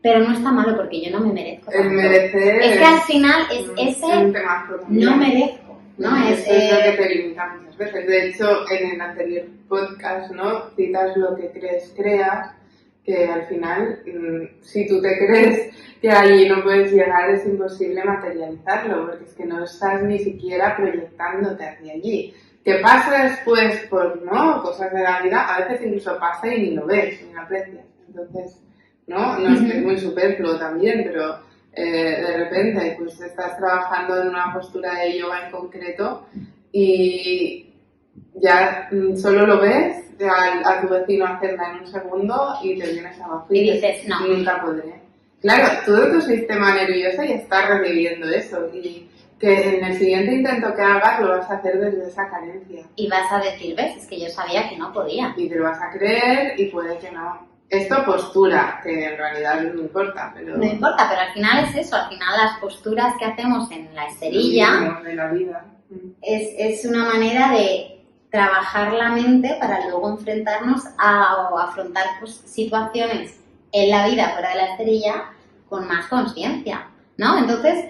pero 0.01 0.19
no 0.19 0.33
está 0.33 0.51
malo 0.51 0.75
porque 0.75 1.01
yo 1.01 1.17
no 1.17 1.25
me 1.25 1.33
merezco. 1.33 1.71
El 1.71 1.91
merecer 1.91 2.61
es 2.61 2.77
que 2.77 2.85
al 2.85 3.01
final 3.01 3.41
es 3.51 3.71
ese 3.77 4.33
no 4.87 5.17
merezco, 5.17 5.79
¿no? 5.97 6.27
Es, 6.27 6.45
es 6.47 6.71
lo 6.71 6.83
que 6.83 6.97
te 6.97 7.15
limita 7.15 7.57
muchas 7.57 7.77
veces. 7.77 8.07
De 8.07 8.27
hecho, 8.27 8.69
en 8.69 8.91
el 8.91 9.01
anterior 9.01 9.45
podcast, 9.67 10.31
¿no? 10.31 10.69
Citas 10.75 11.15
lo 11.15 11.35
que 11.35 11.51
crees, 11.51 11.93
creas 11.95 12.56
que 13.07 13.25
al 13.25 13.47
final, 13.47 14.01
mm, 14.05 14.61
si 14.61 14.85
tú 14.85 15.01
te 15.01 15.17
crees 15.17 15.73
que 16.01 16.11
allí 16.11 16.47
no 16.49 16.61
puedes 16.61 16.91
llegar, 16.91 17.29
es 17.29 17.45
imposible 17.45 18.03
materializarlo, 18.03 19.07
porque 19.07 19.23
es 19.23 19.33
que 19.33 19.45
no 19.45 19.63
estás 19.63 20.03
ni 20.03 20.19
siquiera 20.19 20.75
proyectándote 20.75 21.65
hacia 21.65 21.93
allí. 21.93 22.33
¿Qué 22.65 22.75
pasa 22.75 23.23
después 23.23 23.87
por 23.89 24.21
¿no? 24.23 24.61
cosas 24.61 24.91
de 24.91 25.01
la 25.01 25.21
vida? 25.21 25.55
A 25.55 25.61
veces 25.61 25.87
incluso 25.87 26.19
pasa 26.19 26.53
y 26.53 26.63
ni 26.63 26.75
lo 26.75 26.85
ves, 26.85 27.25
ni 27.25 27.33
lo 27.33 27.41
aprecias. 27.41 27.85
Entonces, 28.09 28.61
¿no? 29.07 29.39
No 29.39 29.55
es, 29.55 29.81
muy 29.81 29.97
superfluo 29.97 30.59
también, 30.59 31.03
pero 31.05 31.39
eh, 31.71 32.25
de 32.27 32.37
repente 32.43 32.95
pues 32.99 33.21
estás 33.21 33.57
trabajando 33.57 34.21
en 34.21 34.27
una 34.27 34.53
postura 34.53 34.95
de 34.95 35.17
yoga 35.17 35.45
en 35.45 35.51
concreto 35.51 36.27
y 36.73 37.73
ya 38.41 38.87
mm, 38.91 39.15
solo 39.15 39.45
lo 39.45 39.59
ves 39.59 40.05
a, 40.21 40.69
a 40.69 40.81
tu 40.81 40.87
vecino 40.89 41.25
hacerla 41.25 41.71
en 41.71 41.79
un 41.79 41.87
segundo 41.87 42.53
y 42.63 42.77
te 42.79 42.91
vienes 42.91 43.19
abajo 43.19 43.45
Y 43.49 43.71
dices, 43.71 44.07
no. 44.07 44.19
nunca 44.27 44.61
podré. 44.61 45.01
Claro, 45.41 45.67
todo 45.85 46.11
tu 46.13 46.21
sistema 46.21 46.73
nervioso 46.73 47.23
ya 47.23 47.35
está 47.35 47.67
recibiendo 47.67 48.27
eso 48.27 48.69
y 48.73 49.07
que 49.39 49.77
en 49.77 49.83
el 49.85 49.97
siguiente 49.97 50.33
intento 50.33 50.73
que 50.73 50.81
hagas 50.81 51.19
lo 51.19 51.29
vas 51.29 51.49
a 51.49 51.55
hacer 51.55 51.79
desde 51.79 52.07
esa 52.07 52.27
carencia. 52.27 52.83
Y 52.95 53.07
vas 53.07 53.31
a 53.31 53.39
decir, 53.39 53.75
ves, 53.75 53.97
es 53.97 54.07
que 54.07 54.19
yo 54.19 54.29
sabía 54.29 54.67
que 54.67 54.77
no 54.77 54.91
podía. 54.91 55.33
Y 55.37 55.47
te 55.47 55.55
lo 55.55 55.65
vas 55.65 55.79
a 55.79 55.91
creer 55.91 56.59
y 56.59 56.65
puede 56.65 56.97
que 56.97 57.11
no. 57.11 57.47
Esto 57.69 58.03
postura, 58.05 58.79
que 58.81 59.05
en 59.05 59.17
realidad 59.17 59.61
no 59.61 59.81
importa, 59.81 60.33
pero... 60.33 60.57
No 60.57 60.63
importa, 60.63 61.05
pero 61.09 61.21
al 61.21 61.33
final 61.33 61.65
es 61.65 61.75
eso, 61.75 61.97
al 61.97 62.09
final 62.09 62.37
las 62.37 62.57
posturas 62.59 63.13
que 63.19 63.25
hacemos 63.25 63.69
en 63.71 63.93
la 63.93 64.07
esterilla 64.07 65.01
de 65.03 65.13
la 65.13 65.27
vida. 65.27 65.65
es, 66.21 66.53
es 66.57 66.85
una 66.85 67.05
manera 67.05 67.51
de 67.51 67.96
trabajar 68.29 68.93
la 68.93 69.09
mente 69.09 69.55
para 69.59 69.87
luego 69.87 70.09
enfrentarnos 70.09 70.83
a, 70.97 71.49
o 71.51 71.57
afrontar 71.57 72.05
pues, 72.19 72.35
situaciones 72.45 73.39
en 73.71 73.89
la 73.89 74.07
vida 74.07 74.29
fuera 74.33 74.49
de 74.49 74.55
la 74.55 74.65
esterilla 74.71 75.25
con 75.69 75.87
más 75.87 76.07
conciencia, 76.07 76.87
¿no? 77.17 77.37
Entonces, 77.37 77.85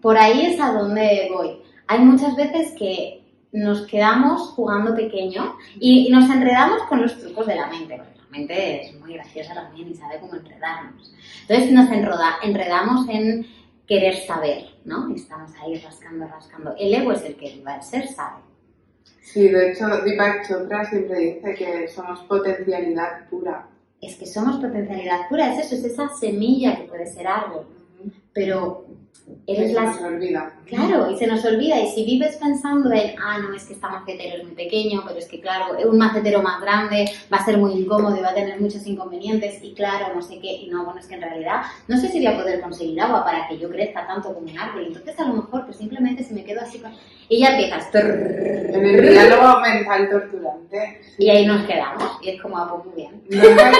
por 0.00 0.16
ahí 0.16 0.46
es 0.46 0.60
a 0.60 0.72
donde 0.72 1.30
voy. 1.32 1.62
Hay 1.86 2.00
muchas 2.00 2.36
veces 2.36 2.72
que 2.78 3.22
nos 3.52 3.86
quedamos 3.86 4.42
jugando 4.50 4.94
pequeño 4.94 5.56
y, 5.80 6.06
y 6.06 6.10
nos 6.10 6.28
enredamos 6.30 6.82
con 6.82 7.02
los 7.02 7.18
trucos 7.18 7.46
de 7.46 7.56
la 7.56 7.66
mente, 7.66 7.96
porque 7.96 8.18
la 8.18 8.28
mente 8.30 8.82
es 8.82 9.00
muy 9.00 9.14
graciosa 9.14 9.54
también 9.54 9.88
y 9.88 9.94
sabe 9.94 10.20
cómo 10.20 10.34
enredarnos. 10.34 11.12
Entonces 11.42 11.72
nos 11.72 11.90
enroda, 11.90 12.36
enredamos 12.42 13.08
en 13.08 13.46
querer 13.86 14.16
saber, 14.26 14.66
¿no? 14.84 15.12
Estamos 15.14 15.50
ahí 15.62 15.78
rascando, 15.78 16.26
rascando. 16.26 16.74
El 16.78 16.92
ego 16.92 17.12
es 17.12 17.22
el 17.24 17.36
que 17.36 17.54
viva, 17.54 17.76
el 17.76 17.82
ser 17.82 18.06
sabe. 18.06 18.47
Sí, 19.32 19.48
de 19.48 19.72
hecho, 19.72 19.86
Deepak 19.88 20.48
Chopra 20.48 20.88
siempre 20.88 21.18
dice 21.18 21.54
que 21.54 21.88
somos 21.88 22.20
potencialidad 22.20 23.28
pura. 23.28 23.68
Es 24.00 24.16
que 24.16 24.26
somos 24.26 24.56
potencialidad 24.56 25.28
pura, 25.28 25.52
es 25.52 25.66
eso, 25.66 25.74
es 25.74 25.84
esa 25.84 26.08
semilla 26.08 26.76
que 26.76 26.84
puede 26.84 27.06
ser 27.06 27.26
árbol, 27.26 27.66
pero 28.32 28.86
eres 29.46 29.68
Se 29.68 29.74
la... 29.74 29.82
nos 29.84 30.00
olvida. 30.00 30.52
Claro, 30.66 31.10
y 31.10 31.16
se 31.16 31.26
nos 31.26 31.44
olvida. 31.44 31.80
Y 31.80 31.88
si 31.88 32.04
vives 32.04 32.36
pensando 32.36 32.90
en, 32.92 33.14
ah, 33.22 33.38
no, 33.38 33.54
es 33.54 33.64
que 33.64 33.74
esta 33.74 33.88
macetero 33.88 34.38
es 34.38 34.44
muy 34.44 34.54
pequeño, 34.54 35.02
pero 35.06 35.18
es 35.18 35.26
que, 35.26 35.40
claro, 35.40 35.76
un 35.88 35.98
macetero 35.98 36.42
más 36.42 36.60
grande 36.60 37.10
va 37.32 37.38
a 37.38 37.44
ser 37.44 37.58
muy 37.58 37.72
incómodo 37.72 38.16
y 38.16 38.20
va 38.20 38.30
a 38.30 38.34
tener 38.34 38.60
muchos 38.60 38.86
inconvenientes, 38.86 39.62
y 39.62 39.74
claro, 39.74 40.14
no 40.14 40.22
sé 40.22 40.38
qué, 40.40 40.52
y 40.52 40.68
no, 40.68 40.84
bueno, 40.84 41.00
es 41.00 41.06
que 41.06 41.14
en 41.14 41.22
realidad 41.22 41.62
no 41.86 41.96
sé 41.96 42.08
si 42.08 42.18
voy 42.18 42.26
a 42.26 42.36
poder 42.36 42.60
conseguir 42.60 43.00
agua 43.00 43.24
para 43.24 43.48
que 43.48 43.58
yo 43.58 43.70
crezca 43.70 44.06
tanto 44.06 44.34
como 44.34 44.50
un 44.50 44.58
árbol. 44.58 44.84
Entonces, 44.86 45.18
a 45.18 45.24
lo 45.24 45.34
mejor, 45.34 45.64
pues 45.64 45.76
simplemente 45.76 46.22
si 46.22 46.34
me 46.34 46.44
quedo 46.44 46.60
así 46.60 46.78
con. 46.78 46.92
Y 47.28 47.40
ya 47.40 47.50
empiezas. 47.50 47.94
En 47.94 48.84
el 48.86 49.10
diálogo 49.10 49.60
mental 49.60 50.08
torturante. 50.10 51.00
Y 51.18 51.28
ahí 51.30 51.46
nos 51.46 51.66
quedamos. 51.66 52.18
Y 52.22 52.30
es 52.30 52.40
como, 52.40 52.56
ah, 52.58 52.70
pues 52.70 52.86
muy 52.86 52.94
bien. 52.94 53.22
Entonces, 53.30 53.78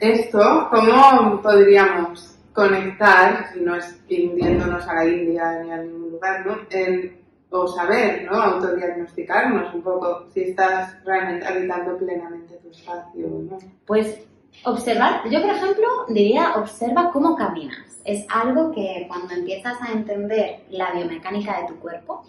Esto, 0.00 0.68
¿cómo 0.70 1.42
podríamos 1.42 2.37
conectar, 2.58 3.50
si 3.52 3.60
no 3.60 3.76
es 3.76 4.00
hundiéndonos 4.10 4.86
a 4.88 4.94
la 4.94 5.04
India 5.06 5.62
ni 5.62 5.70
a 5.70 5.76
ningún 5.78 6.10
lugar, 6.12 6.44
¿no? 6.44 6.56
En- 6.70 7.16
o 7.50 7.66
saber, 7.66 8.26
¿no? 8.30 8.32
Autodiagnosticarnos 8.42 9.72
un 9.72 9.80
poco 9.82 10.26
si 10.34 10.40
estás 10.42 11.02
realmente 11.04 11.46
habitando 11.46 11.96
plenamente 11.96 12.56
tu 12.56 12.68
espacio, 12.70 13.26
¿no? 13.50 13.58
Pues 13.86 14.20
observar, 14.64 15.22
yo 15.30 15.40
por 15.40 15.50
ejemplo 15.50 15.86
diría 16.08 16.54
observa 16.56 17.10
cómo 17.12 17.36
caminas. 17.36 17.78
Es 18.04 18.26
algo 18.28 18.72
que 18.72 19.06
cuando 19.08 19.34
empiezas 19.34 19.80
a 19.80 19.92
entender 19.92 20.64
la 20.70 20.92
biomecánica 20.92 21.60
de 21.60 21.68
tu 21.68 21.76
cuerpo, 21.76 22.24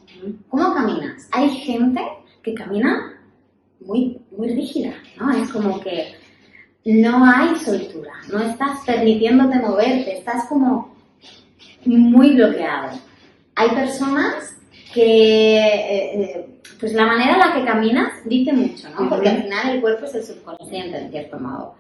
¿cómo 0.48 0.74
caminas? 0.74 1.28
Hay 1.32 1.50
gente 1.50 2.02
que 2.44 2.54
camina 2.54 3.20
muy, 3.82 4.22
muy 4.38 4.50
rígida, 4.54 4.94
¿no? 5.18 5.32
Es 5.32 5.52
como 5.52 5.80
que 5.82 6.14
no 6.90 7.24
hay 7.24 7.56
soltura, 7.58 8.14
no 8.32 8.40
estás 8.40 8.80
permitiéndote 8.86 9.60
moverte, 9.60 10.18
estás 10.18 10.46
como 10.46 10.96
muy 11.86 12.34
bloqueado. 12.34 12.98
Hay 13.56 13.70
personas 13.70 14.58
que, 14.94 15.58
eh, 15.58 16.22
eh, 16.22 16.50
pues 16.80 16.94
la 16.94 17.06
manera 17.06 17.34
en 17.34 17.40
la 17.40 17.54
que 17.54 17.66
caminas 17.66 18.12
dice 18.26 18.54
mucho, 18.54 18.90
¿no? 18.90 19.08
Porque 19.08 19.30
al 19.30 19.44
final 19.44 19.70
el 19.70 19.82
cuerpo 19.82 20.06
es 20.06 20.16
el 20.16 20.24
subconsciente, 20.24 20.98
en 20.98 21.12
cierto 21.12 21.40
modo. 21.40 21.76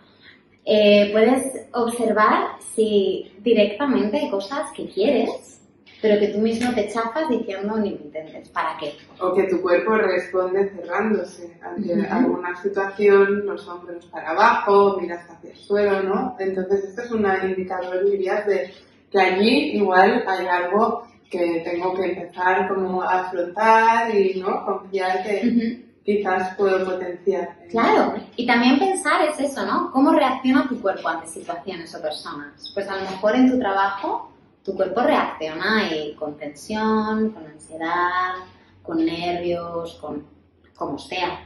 Eh, 0.65 1.09
puedes 1.11 1.67
observar 1.73 2.59
si 2.75 3.31
directamente 3.39 4.17
hay 4.17 4.29
cosas 4.29 4.71
que 4.75 4.87
quieres, 4.87 5.58
pero 6.01 6.19
que 6.19 6.29
tú 6.29 6.39
mismo 6.39 6.73
te 6.73 6.87
chafas 6.89 7.29
diciendo 7.29 7.77
ni 7.77 7.91
lo 7.91 7.95
intentes. 7.97 8.49
¿Para 8.49 8.77
qué? 8.77 8.95
O 9.19 9.33
que 9.33 9.43
tu 9.43 9.61
cuerpo 9.61 9.95
responde 9.95 10.69
cerrándose 10.69 11.57
ante 11.61 11.93
Ujú. 11.93 12.13
alguna 12.13 12.55
situación, 12.61 13.45
los 13.45 13.67
hombros 13.67 14.05
para 14.05 14.31
abajo, 14.31 14.97
miras 14.99 15.29
hacia 15.29 15.51
el 15.51 15.57
suelo, 15.57 16.03
¿no? 16.03 16.35
Entonces, 16.39 16.85
esto 16.85 17.01
es 17.01 17.11
un 17.11 17.25
indicador, 17.43 18.05
dirías, 18.05 18.45
de 18.45 18.73
que 19.11 19.19
allí 19.19 19.77
igual 19.77 20.23
hay 20.27 20.47
algo 20.47 21.03
que 21.29 21.61
tengo 21.63 21.93
que 21.93 22.11
empezar 22.13 22.67
como 22.69 23.03
a 23.03 23.21
afrontar 23.27 24.15
y, 24.15 24.39
¿no? 24.39 24.65
Confiar 24.65 25.23
que 25.23 25.83
quizás 26.03 26.55
puedo 26.55 26.85
potenciar. 26.85 27.55
Claro, 27.69 28.15
y 28.35 28.47
también 28.47 28.79
pensar 28.79 29.21
es 29.29 29.39
eso, 29.39 29.65
¿no? 29.65 29.91
¿Cómo 29.91 30.11
reacciona 30.11 30.67
tu 30.67 30.81
cuerpo 30.81 31.07
ante 31.07 31.27
situaciones 31.27 31.93
o 31.93 32.01
personas? 32.01 32.71
Pues 32.73 32.87
a 32.89 32.95
lo 32.95 33.01
mejor 33.01 33.35
en 33.35 33.51
tu 33.51 33.59
trabajo 33.59 34.31
tu 34.69 34.75
cuerpo 34.75 35.01
reacciona 35.01 35.89
eh, 35.89 36.15
con 36.15 36.37
tensión, 36.37 37.31
con 37.31 37.43
ansiedad, 37.43 38.35
con 38.83 39.03
nervios, 39.03 39.95
con 39.95 40.27
como 40.75 40.99
sea. 40.99 41.43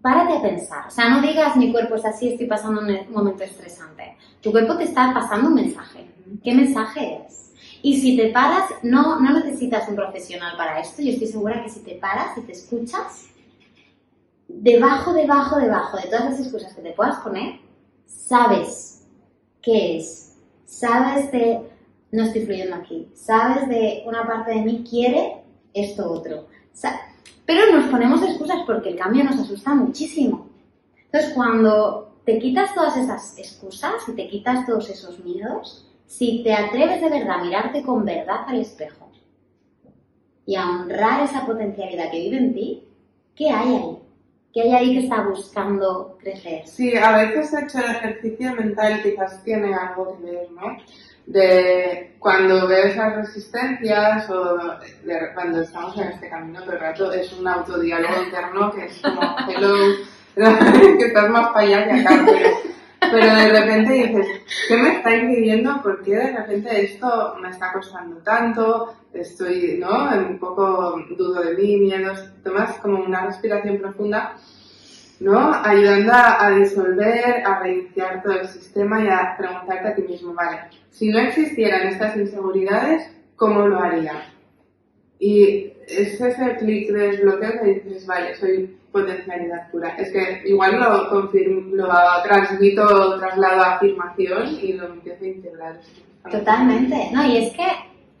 Párate 0.00 0.38
a 0.38 0.42
pensar, 0.42 0.88
o 0.88 0.90
sea, 0.90 1.08
no 1.08 1.22
digas 1.22 1.56
mi 1.56 1.70
cuerpo 1.70 1.94
es 1.94 2.04
así, 2.04 2.30
estoy 2.30 2.46
pasando 2.46 2.80
un 2.80 3.12
momento 3.12 3.44
estresante. 3.44 4.16
Tu 4.40 4.50
cuerpo 4.50 4.76
te 4.76 4.84
está 4.84 5.14
pasando 5.14 5.46
un 5.46 5.54
mensaje. 5.54 6.10
¿Qué 6.42 6.52
mensaje 6.52 7.22
es? 7.24 7.52
Y 7.82 8.00
si 8.00 8.16
te 8.16 8.30
paras, 8.30 8.64
no, 8.82 9.20
no 9.20 9.32
necesitas 9.38 9.88
un 9.88 9.94
profesional 9.94 10.56
para 10.56 10.80
esto. 10.80 11.02
Yo 11.02 11.12
estoy 11.12 11.28
segura 11.28 11.62
que 11.62 11.70
si 11.70 11.84
te 11.84 11.94
paras 11.94 12.36
y 12.36 12.40
te 12.40 12.52
escuchas, 12.52 13.28
debajo, 14.48 15.12
debajo, 15.12 15.56
debajo 15.56 15.96
de 15.98 16.08
todas 16.08 16.30
las 16.30 16.40
excusas 16.40 16.74
que 16.74 16.82
te 16.82 16.92
puedas 16.92 17.20
poner, 17.20 17.60
sabes 18.06 19.06
qué 19.62 19.98
es. 19.98 20.36
Sabes 20.64 21.30
de 21.30 21.71
no 22.12 22.24
estoy 22.24 22.44
fluyendo 22.44 22.76
aquí. 22.76 23.08
Sabes 23.14 23.68
de 23.68 24.04
una 24.06 24.26
parte 24.26 24.52
de 24.52 24.60
mí 24.60 24.84
quiere 24.88 25.42
esto 25.74 26.10
otro. 26.10 26.46
Pero 27.46 27.72
nos 27.72 27.90
ponemos 27.90 28.22
excusas 28.22 28.60
porque 28.66 28.90
el 28.90 28.96
cambio 28.96 29.24
nos 29.24 29.40
asusta 29.40 29.74
muchísimo. 29.74 30.48
Entonces, 31.06 31.32
cuando 31.34 32.20
te 32.24 32.38
quitas 32.38 32.74
todas 32.74 32.96
esas 32.96 33.36
excusas 33.38 33.94
y 34.08 34.12
te 34.12 34.28
quitas 34.28 34.66
todos 34.66 34.88
esos 34.90 35.18
miedos, 35.24 35.88
si 36.06 36.42
te 36.44 36.52
atreves 36.52 37.00
de 37.00 37.08
verdad 37.08 37.40
a 37.40 37.44
mirarte 37.44 37.82
con 37.82 38.04
verdad 38.04 38.44
al 38.46 38.60
espejo 38.60 39.10
y 40.44 40.54
a 40.54 40.68
honrar 40.68 41.24
esa 41.24 41.46
potencialidad 41.46 42.10
que 42.10 42.20
vive 42.20 42.36
en 42.36 42.54
ti, 42.54 42.88
¿qué 43.34 43.50
hay 43.50 43.74
ahí? 43.74 43.98
¿Qué 44.52 44.62
hay 44.62 44.72
ahí 44.72 44.92
que 44.92 45.04
está 45.04 45.22
buscando 45.22 46.18
crecer? 46.20 46.66
Sí, 46.66 46.94
a 46.94 47.16
veces 47.16 47.54
he 47.54 47.64
hecho 47.64 47.78
el 47.78 47.96
ejercicio 47.96 48.54
mental 48.54 49.02
quizás 49.02 49.42
tiene 49.42 49.74
algo 49.74 50.18
que 50.18 50.30
ver, 50.30 50.50
¿no? 50.52 50.76
De 51.26 52.16
cuando 52.18 52.66
veo 52.66 52.84
esas 52.86 53.16
resistencias 53.16 54.28
o 54.30 54.56
de- 55.04 55.32
cuando 55.34 55.60
estamos 55.62 55.96
en 55.98 56.08
este 56.08 56.28
camino 56.28 56.60
todo 56.62 56.72
el 56.72 56.80
rato, 56.80 57.12
es 57.12 57.32
un 57.32 57.46
autodiálogo 57.46 58.22
interno 58.24 58.72
que 58.72 58.86
es 58.86 59.00
como, 59.00 59.20
hello, 59.48 59.74
que 60.98 61.06
estás 61.06 61.30
más 61.30 61.48
para 61.48 61.60
allá 61.66 61.84
que 61.84 62.00
acá, 62.00 62.26
pero, 63.00 63.34
de 63.34 63.48
repente 63.48 63.92
dices, 63.92 64.26
¿qué 64.68 64.76
me 64.76 64.96
está 64.96 65.14
impidiendo? 65.14 65.82
¿Por 65.82 66.02
qué 66.02 66.16
de 66.16 66.36
repente 66.36 66.84
esto 66.84 67.34
me 67.40 67.50
está 67.50 67.72
costando 67.72 68.16
tanto? 68.18 68.94
Estoy, 69.12 69.76
¿no? 69.78 70.08
Un 70.16 70.38
poco 70.38 70.98
dudo 71.18 71.42
de 71.42 71.54
mí, 71.54 71.76
miedos. 71.76 72.24
Tomas 72.42 72.74
como 72.78 73.02
una 73.04 73.26
respiración 73.26 73.78
profunda 73.78 74.36
¿no? 75.22 75.52
Ayudando 75.54 76.12
a, 76.12 76.46
a 76.46 76.50
disolver, 76.50 77.46
a 77.46 77.60
reiniciar 77.60 78.22
todo 78.22 78.40
el 78.40 78.48
sistema 78.48 79.02
y 79.02 79.08
a 79.08 79.36
preguntarte 79.38 79.88
a 79.88 79.94
ti 79.94 80.02
mismo, 80.02 80.34
vale, 80.34 80.58
si 80.90 81.08
no 81.10 81.18
existieran 81.18 81.86
estas 81.86 82.16
inseguridades, 82.16 83.10
¿cómo 83.36 83.66
lo 83.66 83.78
haría? 83.78 84.24
Y 85.18 85.72
es 85.86 86.20
ese 86.20 86.56
clic 86.56 86.90
de 86.90 87.08
desbloqueo 87.08 87.60
que 87.60 87.74
dices, 87.74 88.06
vale, 88.06 88.34
soy 88.34 88.76
potencialidad 88.90 89.70
pura. 89.70 89.90
Es 89.96 90.12
que 90.12 90.42
igual 90.46 90.80
lo, 90.80 91.08
confirmo, 91.08 91.74
lo 91.74 91.88
transmito, 92.24 93.18
traslado 93.18 93.62
a 93.62 93.76
afirmación 93.76 94.58
y 94.60 94.72
lo 94.72 94.88
empiezo 94.88 95.24
a 95.24 95.28
integrar. 95.28 95.80
Totalmente. 96.30 97.10
No, 97.12 97.24
y 97.24 97.38
es 97.38 97.52
que 97.54 97.66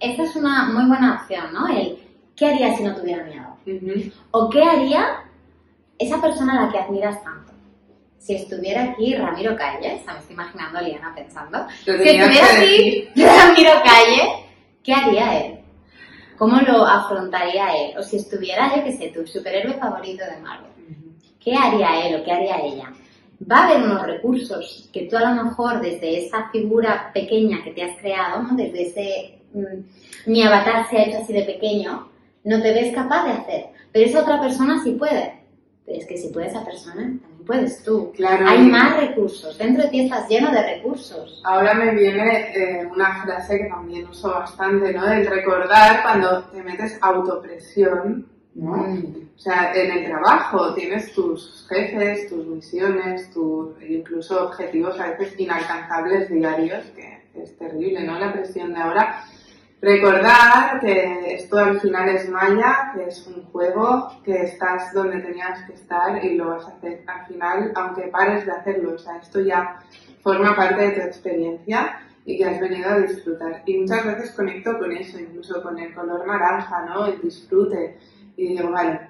esta 0.00 0.22
es 0.22 0.36
una 0.36 0.70
muy 0.72 0.86
buena 0.86 1.20
opción, 1.20 1.52
¿no? 1.52 1.68
El 1.68 1.98
¿qué 2.36 2.46
haría 2.46 2.76
si 2.76 2.82
no 2.84 2.94
tuviera 2.94 3.24
miedo? 3.24 4.12
¿O 4.30 4.48
qué 4.48 4.62
haría 4.62 5.21
esa 6.02 6.20
persona 6.20 6.58
a 6.58 6.66
la 6.66 6.72
que 6.72 6.78
admiras 6.78 7.22
tanto? 7.22 7.52
Si 8.18 8.34
estuviera 8.34 8.84
aquí 8.84 9.14
Ramiro 9.14 9.56
Calle, 9.56 10.00
me 10.06 10.18
estoy 10.18 10.34
imaginando 10.34 10.78
a 10.78 10.82
Liana 10.82 11.12
pensando, 11.14 11.66
si 11.84 11.90
estuviera 11.90 12.46
aquí. 12.56 13.08
Ramiro 13.16 13.72
Calle, 13.84 14.46
¿qué 14.82 14.92
haría 14.94 15.38
él? 15.38 15.62
¿cómo 16.42 16.56
lo 16.60 16.84
afrontaría 16.84 17.72
él? 17.72 17.96
O 17.96 18.02
si 18.02 18.16
estuviera, 18.16 18.74
yo 18.74 18.82
qué 18.82 18.92
sé, 18.92 19.12
tu 19.14 19.24
superhéroe 19.24 19.74
favorito 19.74 20.24
de 20.24 20.40
Marvel, 20.42 20.72
¿qué 21.38 21.54
haría 21.54 22.04
él 22.04 22.20
o 22.20 22.24
qué 22.24 22.32
haría 22.32 22.56
ella? 22.64 22.92
Va 23.48 23.58
a 23.58 23.68
haber 23.68 23.84
unos 23.84 24.04
recursos 24.04 24.90
que 24.92 25.02
tú 25.02 25.16
a 25.16 25.32
lo 25.32 25.44
mejor 25.44 25.80
desde 25.80 26.26
esa 26.26 26.50
figura 26.50 27.12
pequeña 27.14 27.62
que 27.62 27.70
te 27.70 27.84
has 27.84 27.96
creado, 27.96 28.42
¿no? 28.42 28.56
desde 28.56 28.82
ese 28.82 29.38
mm, 29.54 30.32
mi 30.32 30.42
avatar 30.42 30.90
se 30.90 30.98
ha 30.98 31.04
hecho 31.04 31.18
así 31.18 31.32
de 31.32 31.44
pequeño, 31.44 32.08
no 32.42 32.60
te 32.60 32.72
ves 32.72 32.92
capaz 32.92 33.24
de 33.24 33.32
hacer. 33.34 33.66
Pero 33.92 34.06
esa 34.06 34.22
otra 34.22 34.40
persona 34.40 34.82
sí 34.82 34.92
puede. 34.92 35.41
Es 35.86 36.06
que 36.06 36.16
si 36.16 36.28
puede 36.28 36.46
esa 36.46 36.64
persona, 36.64 37.02
también 37.02 37.44
puedes 37.44 37.82
tú. 37.82 38.12
Claro. 38.12 38.46
Hay 38.48 38.60
más 38.66 38.96
recursos. 38.96 39.58
Dentro 39.58 39.82
de 39.84 39.90
ti 39.90 40.00
estás 40.00 40.28
lleno 40.28 40.50
de 40.52 40.76
recursos. 40.76 41.42
Ahora 41.44 41.74
me 41.74 41.90
viene 41.94 42.52
eh, 42.54 42.86
una 42.86 43.22
frase 43.24 43.58
que 43.58 43.64
también 43.64 44.06
uso 44.08 44.30
bastante, 44.30 44.92
¿no? 44.92 45.04
Del 45.06 45.26
recordar 45.26 46.02
cuando 46.02 46.44
te 46.44 46.62
metes 46.62 46.98
autopresión, 47.00 48.28
¿no? 48.54 48.76
Mm. 48.76 49.22
O 49.34 49.38
sea, 49.38 49.72
en 49.74 49.90
el 49.90 50.04
trabajo 50.04 50.72
tienes 50.74 51.12
tus 51.12 51.66
jefes, 51.68 52.28
tus 52.28 52.46
misiones, 52.46 53.30
tus 53.32 53.74
incluso 53.82 54.46
objetivos 54.46 55.00
a 55.00 55.10
veces 55.10 55.38
inalcanzables 55.38 56.30
diarios, 56.30 56.84
que 56.94 57.22
es 57.34 57.56
terrible, 57.58 58.04
¿no? 58.04 58.20
La 58.20 58.32
presión 58.32 58.72
de 58.72 58.80
ahora. 58.80 59.24
Recordar 59.82 60.78
que 60.78 61.34
esto 61.34 61.58
al 61.58 61.80
final 61.80 62.08
es 62.10 62.28
Maya, 62.28 62.92
que 62.94 63.08
es 63.08 63.26
un 63.26 63.42
juego, 63.46 64.12
que 64.24 64.42
estás 64.44 64.94
donde 64.94 65.18
tenías 65.18 65.60
que 65.64 65.72
estar 65.72 66.24
y 66.24 66.36
lo 66.36 66.50
vas 66.50 66.66
a 66.66 66.76
hacer 66.76 67.02
al 67.04 67.26
final, 67.26 67.72
aunque 67.74 68.02
pares 68.02 68.46
de 68.46 68.52
hacerlo. 68.52 68.94
O 68.94 68.98
sea, 68.98 69.16
esto 69.16 69.40
ya 69.40 69.80
forma 70.22 70.54
parte 70.54 70.82
de 70.82 70.90
tu 70.92 71.00
experiencia 71.00 71.98
y 72.24 72.38
que 72.38 72.44
has 72.44 72.60
venido 72.60 72.90
a 72.90 73.00
disfrutar. 73.00 73.64
Y 73.66 73.78
muchas 73.78 74.06
veces 74.06 74.30
conecto 74.30 74.78
con 74.78 74.92
eso, 74.92 75.18
incluso 75.18 75.60
con 75.60 75.76
el 75.76 75.92
color 75.92 76.28
naranja, 76.28 76.86
¿no? 76.86 77.06
El 77.06 77.20
disfrute. 77.20 77.98
Y 78.36 78.54
digo, 78.54 78.70
vale, 78.70 79.00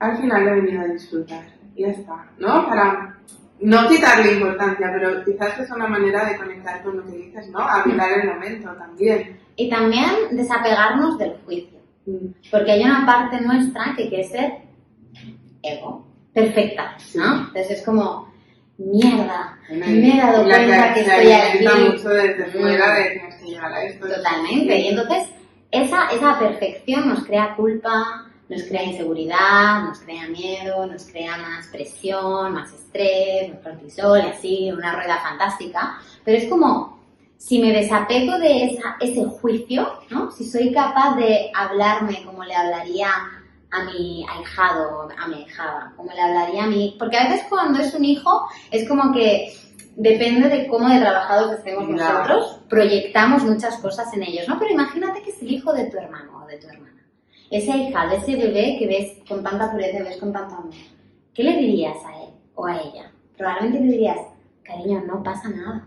al 0.00 0.16
final 0.16 0.48
he 0.48 0.54
venido 0.54 0.80
a 0.80 0.86
disfrutar. 0.86 1.44
Y 1.76 1.82
ya 1.82 1.90
está, 1.90 2.26
¿no? 2.36 2.66
Para 2.66 3.16
no 3.60 3.88
quitarle 3.88 4.32
importancia, 4.32 4.90
pero 4.92 5.24
quizás 5.24 5.58
es 5.58 5.70
una 5.70 5.86
manera 5.86 6.24
de 6.24 6.36
conectar 6.36 6.82
con 6.82 6.96
lo 6.96 7.04
que 7.04 7.12
dices, 7.12 7.48
¿no? 7.50 7.60
Habitar 7.60 8.20
el 8.20 8.28
momento 8.28 8.70
también. 8.72 9.38
Y 9.56 9.68
también 9.68 10.10
desapegarnos 10.32 11.18
del 11.18 11.36
juicio. 11.44 11.78
Mm. 12.06 12.28
Porque 12.50 12.72
hay 12.72 12.84
una 12.84 13.04
parte 13.04 13.40
nuestra 13.40 13.94
que 13.96 14.08
quiere 14.08 14.24
ser 14.24 14.52
ego, 15.62 16.06
perfecta, 16.32 16.96
¿no? 17.14 17.40
Entonces 17.48 17.70
es 17.70 17.82
como, 17.84 18.32
mierda, 18.78 19.58
me 19.68 20.14
he 20.14 20.16
dado 20.16 20.46
La 20.46 20.56
cuenta 20.56 20.94
que 20.94 21.00
estoy 21.00 21.32
aquí. 21.32 21.88
mucho 21.90 22.08
desde 22.08 22.46
fuera 22.46 22.94
de 22.94 23.10
tienes 23.10 23.34
que 23.36 23.46
llegar 23.46 23.72
a 23.72 23.84
esto. 23.84 24.08
Totalmente. 24.08 24.78
Y 24.78 24.88
entonces 24.88 25.28
esa, 25.70 26.08
esa 26.08 26.38
perfección 26.38 27.08
nos 27.08 27.24
crea 27.24 27.54
culpa, 27.56 28.29
nos 28.50 28.64
crea 28.64 28.82
inseguridad, 28.82 29.84
nos 29.84 30.00
crea 30.00 30.26
miedo, 30.26 30.84
nos 30.84 31.04
crea 31.04 31.36
más 31.38 31.68
presión, 31.68 32.52
más 32.52 32.72
estrés, 32.72 33.48
más 33.48 33.62
cortisol 33.62 34.18
y 34.18 34.28
así, 34.28 34.72
una 34.72 34.92
rueda 34.92 35.18
fantástica. 35.18 36.00
Pero 36.24 36.36
es 36.36 36.48
como, 36.48 36.98
si 37.36 37.60
me 37.60 37.72
desapego 37.72 38.38
de 38.40 38.64
esa, 38.64 38.96
ese 38.98 39.24
juicio, 39.24 40.00
¿no? 40.10 40.32
Si 40.32 40.44
soy 40.44 40.72
capaz 40.72 41.14
de 41.14 41.52
hablarme 41.54 42.24
como 42.24 42.42
le 42.42 42.56
hablaría 42.56 43.08
a 43.70 43.84
mi 43.84 44.26
ahijado, 44.28 45.08
a 45.16 45.28
mi 45.28 45.36
ahijada, 45.36 45.92
como 45.96 46.12
le 46.12 46.20
hablaría 46.20 46.64
a 46.64 46.66
mi... 46.66 46.96
Porque 46.98 47.18
a 47.18 47.28
veces 47.28 47.46
cuando 47.48 47.78
es 47.80 47.94
un 47.94 48.04
hijo 48.04 48.48
es 48.72 48.88
como 48.88 49.12
que 49.12 49.54
depende 49.94 50.48
de 50.48 50.66
cómo 50.66 50.88
de 50.88 50.98
trabajados 50.98 51.52
estemos 51.52 51.86
Ya. 51.88 51.94
nosotros, 51.94 52.62
proyectamos 52.68 53.44
muchas 53.44 53.76
cosas 53.76 54.12
en 54.12 54.24
ellos, 54.24 54.48
¿no? 54.48 54.58
Pero 54.58 54.72
imagínate 54.72 55.22
que 55.22 55.30
es 55.30 55.40
el 55.40 55.52
hijo 55.52 55.72
de 55.72 55.84
tu 55.84 55.98
hermano 55.98 56.42
o 56.42 56.46
de 56.48 56.56
tu 56.56 56.66
hermana. 56.66 56.99
Ese 57.50 57.72
ahijado, 57.72 58.12
ese 58.16 58.36
bebé 58.36 58.76
que 58.78 58.86
ves 58.86 59.18
con 59.28 59.42
tanta 59.42 59.70
pureza, 59.72 60.04
ves 60.04 60.16
con 60.18 60.32
tanto 60.32 60.54
amor. 60.54 60.70
¿Qué 61.34 61.42
le 61.42 61.56
dirías 61.56 61.96
a 62.06 62.22
él 62.22 62.30
o 62.54 62.66
a 62.66 62.76
ella? 62.76 63.10
Probablemente 63.36 63.80
le 63.80 63.92
dirías, 63.92 64.18
cariño, 64.62 65.02
no 65.06 65.22
pasa 65.22 65.48
nada. 65.48 65.86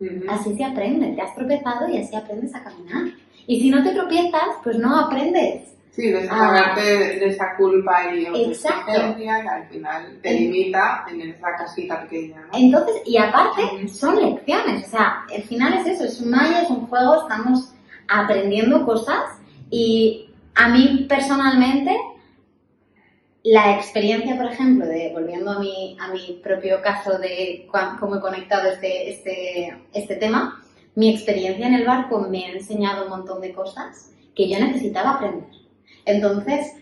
Ujú. 0.00 0.24
Así 0.28 0.54
se 0.56 0.64
aprende, 0.64 1.08
te 1.12 1.22
has 1.22 1.34
tropezado 1.34 1.88
y 1.88 1.98
así 1.98 2.14
aprendes 2.14 2.54
a 2.54 2.62
caminar. 2.62 3.04
Y 3.46 3.60
si 3.60 3.70
no 3.70 3.82
te 3.82 3.90
tropiezas, 3.92 4.42
pues 4.62 4.78
no 4.78 4.96
aprendes. 4.98 5.70
Sí, 5.90 6.08
desahogarte 6.10 6.82
de 6.82 7.26
esa 7.26 7.56
culpa 7.56 8.12
y 8.14 8.24
Ah. 8.24 8.28
Autoexigencia 8.30 9.42
que 9.42 9.48
al 9.48 9.68
final 9.68 10.18
te 10.22 10.34
limita 10.34 11.04
en 11.08 11.20
esa 11.20 11.54
casita 11.56 12.02
pequeña, 12.02 12.40
¿no? 12.40 12.58
Entonces, 12.58 13.02
y 13.06 13.16
aparte, 13.16 13.86
son 13.88 14.20
lecciones. 14.20 14.86
O 14.88 14.90
sea, 14.90 15.24
al 15.32 15.42
final 15.42 15.74
es 15.74 15.86
eso, 15.86 16.04
es 16.04 16.20
un 16.20 16.30
maya, 16.30 16.62
es 16.62 16.70
un 16.70 16.86
juego, 16.88 17.22
estamos 17.22 17.72
aprendiendo 18.08 18.84
cosas 18.84 19.22
y 19.70 20.30
a 20.54 20.68
mí 20.68 21.06
personalmente 21.08 21.96
la 23.44 23.76
experiencia, 23.76 24.36
por 24.36 24.46
ejemplo, 24.46 24.86
de 24.86 25.10
volviendo 25.12 25.50
a 25.50 25.58
mi, 25.58 25.96
a 26.00 26.08
mi 26.08 26.40
propio 26.42 26.80
caso 26.80 27.18
de 27.18 27.68
cómo 28.00 28.16
he 28.16 28.20
conectado 28.20 28.70
este, 28.70 29.10
este, 29.10 29.76
este 29.92 30.16
tema, 30.16 30.62
mi 30.94 31.10
experiencia 31.10 31.66
en 31.66 31.74
el 31.74 31.86
barco 31.86 32.20
me 32.20 32.46
ha 32.46 32.52
enseñado 32.52 33.04
un 33.04 33.10
montón 33.10 33.42
de 33.42 33.52
cosas 33.52 34.12
que 34.34 34.48
yo 34.48 34.58
necesitaba 34.58 35.12
aprender. 35.12 35.44
Entonces, 36.06 36.74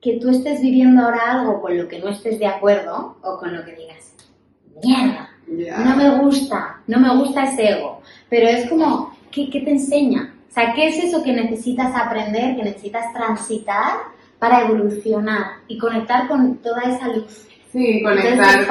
que 0.00 0.18
tú 0.18 0.30
estés 0.30 0.60
viviendo 0.60 1.02
ahora 1.02 1.32
algo 1.32 1.60
con 1.60 1.76
lo 1.76 1.88
que 1.88 1.98
no 1.98 2.10
estés 2.10 2.38
de 2.38 2.46
acuerdo 2.46 3.16
o 3.22 3.38
con 3.38 3.56
lo 3.56 3.64
que 3.64 3.74
digas, 3.74 4.14
mierda, 4.84 5.30
no 5.48 5.96
me 5.96 6.18
gusta, 6.20 6.82
no 6.86 7.00
me 7.00 7.16
gusta 7.16 7.44
ese 7.44 7.70
ego, 7.70 8.02
pero 8.28 8.46
es 8.46 8.68
como, 8.68 9.16
¿qué, 9.30 9.50
qué 9.50 9.60
te 9.62 9.70
enseña? 9.70 10.33
O 10.54 10.60
sea, 10.60 10.72
¿qué 10.72 10.86
es 10.86 11.02
eso 11.02 11.20
que 11.24 11.32
necesitas 11.32 11.92
aprender, 11.96 12.54
que 12.54 12.62
necesitas 12.62 13.12
transitar 13.12 13.94
para 14.38 14.60
evolucionar 14.60 15.46
y 15.66 15.76
conectar 15.78 16.28
con 16.28 16.58
toda 16.58 16.82
esa 16.82 17.08
luz? 17.08 17.48
Sí, 17.72 18.00
conectar 18.04 18.64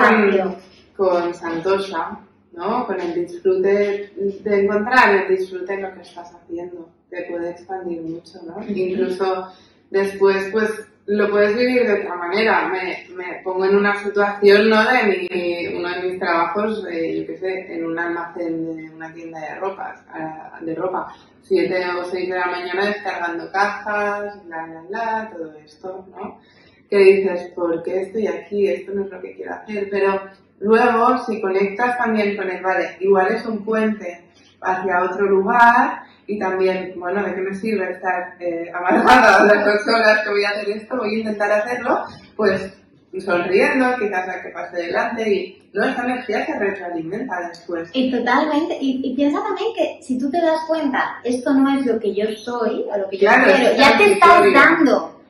con 0.95 1.33
Santosha, 1.33 2.19
¿no? 2.53 2.87
Con 2.87 3.01
el 3.01 3.13
disfrute 3.13 4.13
de 4.15 4.63
encontrar 4.63 5.13
el 5.13 5.37
disfrute 5.37 5.73
en 5.73 5.81
lo 5.81 5.93
que 5.93 6.03
estás 6.03 6.33
haciendo. 6.33 6.87
Te 7.09 7.23
puede 7.23 7.49
expandir 7.49 8.01
mucho, 8.01 8.39
¿no? 8.45 8.63
Incluso 8.65 9.49
después, 9.89 10.47
pues, 10.53 10.69
lo 11.05 11.29
puedes 11.29 11.55
vivir 11.55 11.85
de 11.85 12.01
otra 12.01 12.15
manera. 12.15 12.67
Me, 12.67 13.05
me 13.15 13.41
pongo 13.43 13.65
en 13.65 13.75
una 13.75 13.95
situación, 14.03 14.69
¿no? 14.69 14.83
De 14.83 15.27
mi, 15.29 15.67
uno 15.75 15.89
de 15.89 16.09
mis 16.09 16.19
trabajos, 16.19 16.85
eh, 16.89 17.19
yo 17.19 17.27
qué 17.27 17.37
sé, 17.37 17.73
en 17.73 17.85
un 17.85 17.99
almacén 17.99 18.75
de 18.75 18.89
una 18.89 19.13
tienda 19.13 19.39
de 19.39 19.55
ropas, 19.55 20.03
ah, 20.13 20.59
de 20.61 20.75
ropa. 20.75 21.13
Siete 21.41 21.85
o 21.89 22.05
seis 22.05 22.29
de 22.29 22.39
la 22.39 22.47
mañana 22.47 22.85
descargando 22.85 23.51
cajas, 23.51 24.45
bla, 24.45 24.65
bla, 24.65 24.81
bla, 24.87 25.31
todo 25.35 25.53
esto, 25.57 26.07
¿no? 26.11 26.39
que 26.93 26.99
dices, 26.99 27.51
¿por 27.55 27.81
qué 27.81 28.01
estoy 28.01 28.27
aquí? 28.27 28.67
Esto 28.67 28.91
no 28.93 29.05
es 29.05 29.09
lo 29.09 29.19
que 29.19 29.33
quiero 29.35 29.55
hacer. 29.55 29.87
Pero 29.89 30.21
luego, 30.59 31.17
si 31.25 31.41
conectas 31.41 31.97
también 31.97 32.37
con 32.37 32.47
el, 32.47 32.61
vale, 32.61 32.97
igual 32.99 33.31
es 33.31 33.43
un 33.47 33.65
puente 33.65 34.25
hacia 34.61 35.03
otro 35.03 35.25
lugar 35.25 36.03
y 36.27 36.39
también, 36.39 36.93
bueno, 36.97 37.23
¿de 37.23 37.35
qué 37.35 37.41
me 37.41 37.53
sirve 37.55 37.91
estar 37.91 38.35
eh, 38.39 38.71
amargada 38.73 39.43
las 39.45 39.65
dos 39.65 39.87
horas 39.87 40.19
que 40.23 40.29
voy 40.29 40.43
a 40.45 40.49
hacer 40.51 40.69
esto? 40.69 40.97
Voy 40.97 41.15
a 41.15 41.19
intentar 41.19 41.51
hacerlo, 41.51 41.99
pues 42.35 42.73
sonriendo, 43.23 43.85
quizás 43.99 44.27
a 44.27 44.41
que 44.41 44.49
pase 44.49 44.77
delante 44.77 45.29
y 45.33 45.69
no, 45.73 45.83
esta 45.85 46.03
energía 46.03 46.45
se 46.45 46.57
retroalimenta 46.57 47.47
después. 47.49 47.89
Y 47.93 48.11
totalmente, 48.11 48.77
y, 48.79 49.01
y 49.03 49.15
piensa 49.15 49.43
también 49.43 49.67
que 49.75 49.99
si 50.01 50.17
tú 50.17 50.29
te 50.31 50.41
das 50.41 50.61
cuenta, 50.67 51.19
esto 51.23 51.53
no 51.53 51.77
es 51.77 51.85
lo 51.85 51.99
que 51.99 52.13
yo 52.13 52.25
soy 52.37 52.85
o 52.91 52.97
lo 52.97 53.09
que 53.09 53.17
yo 53.17 53.27
Claro, 53.27 53.45
quiero, 53.53 53.69
es 53.71 53.77
ya 53.77 53.97
te 53.97 54.13
estás 54.13 54.43
dando 54.53 55.21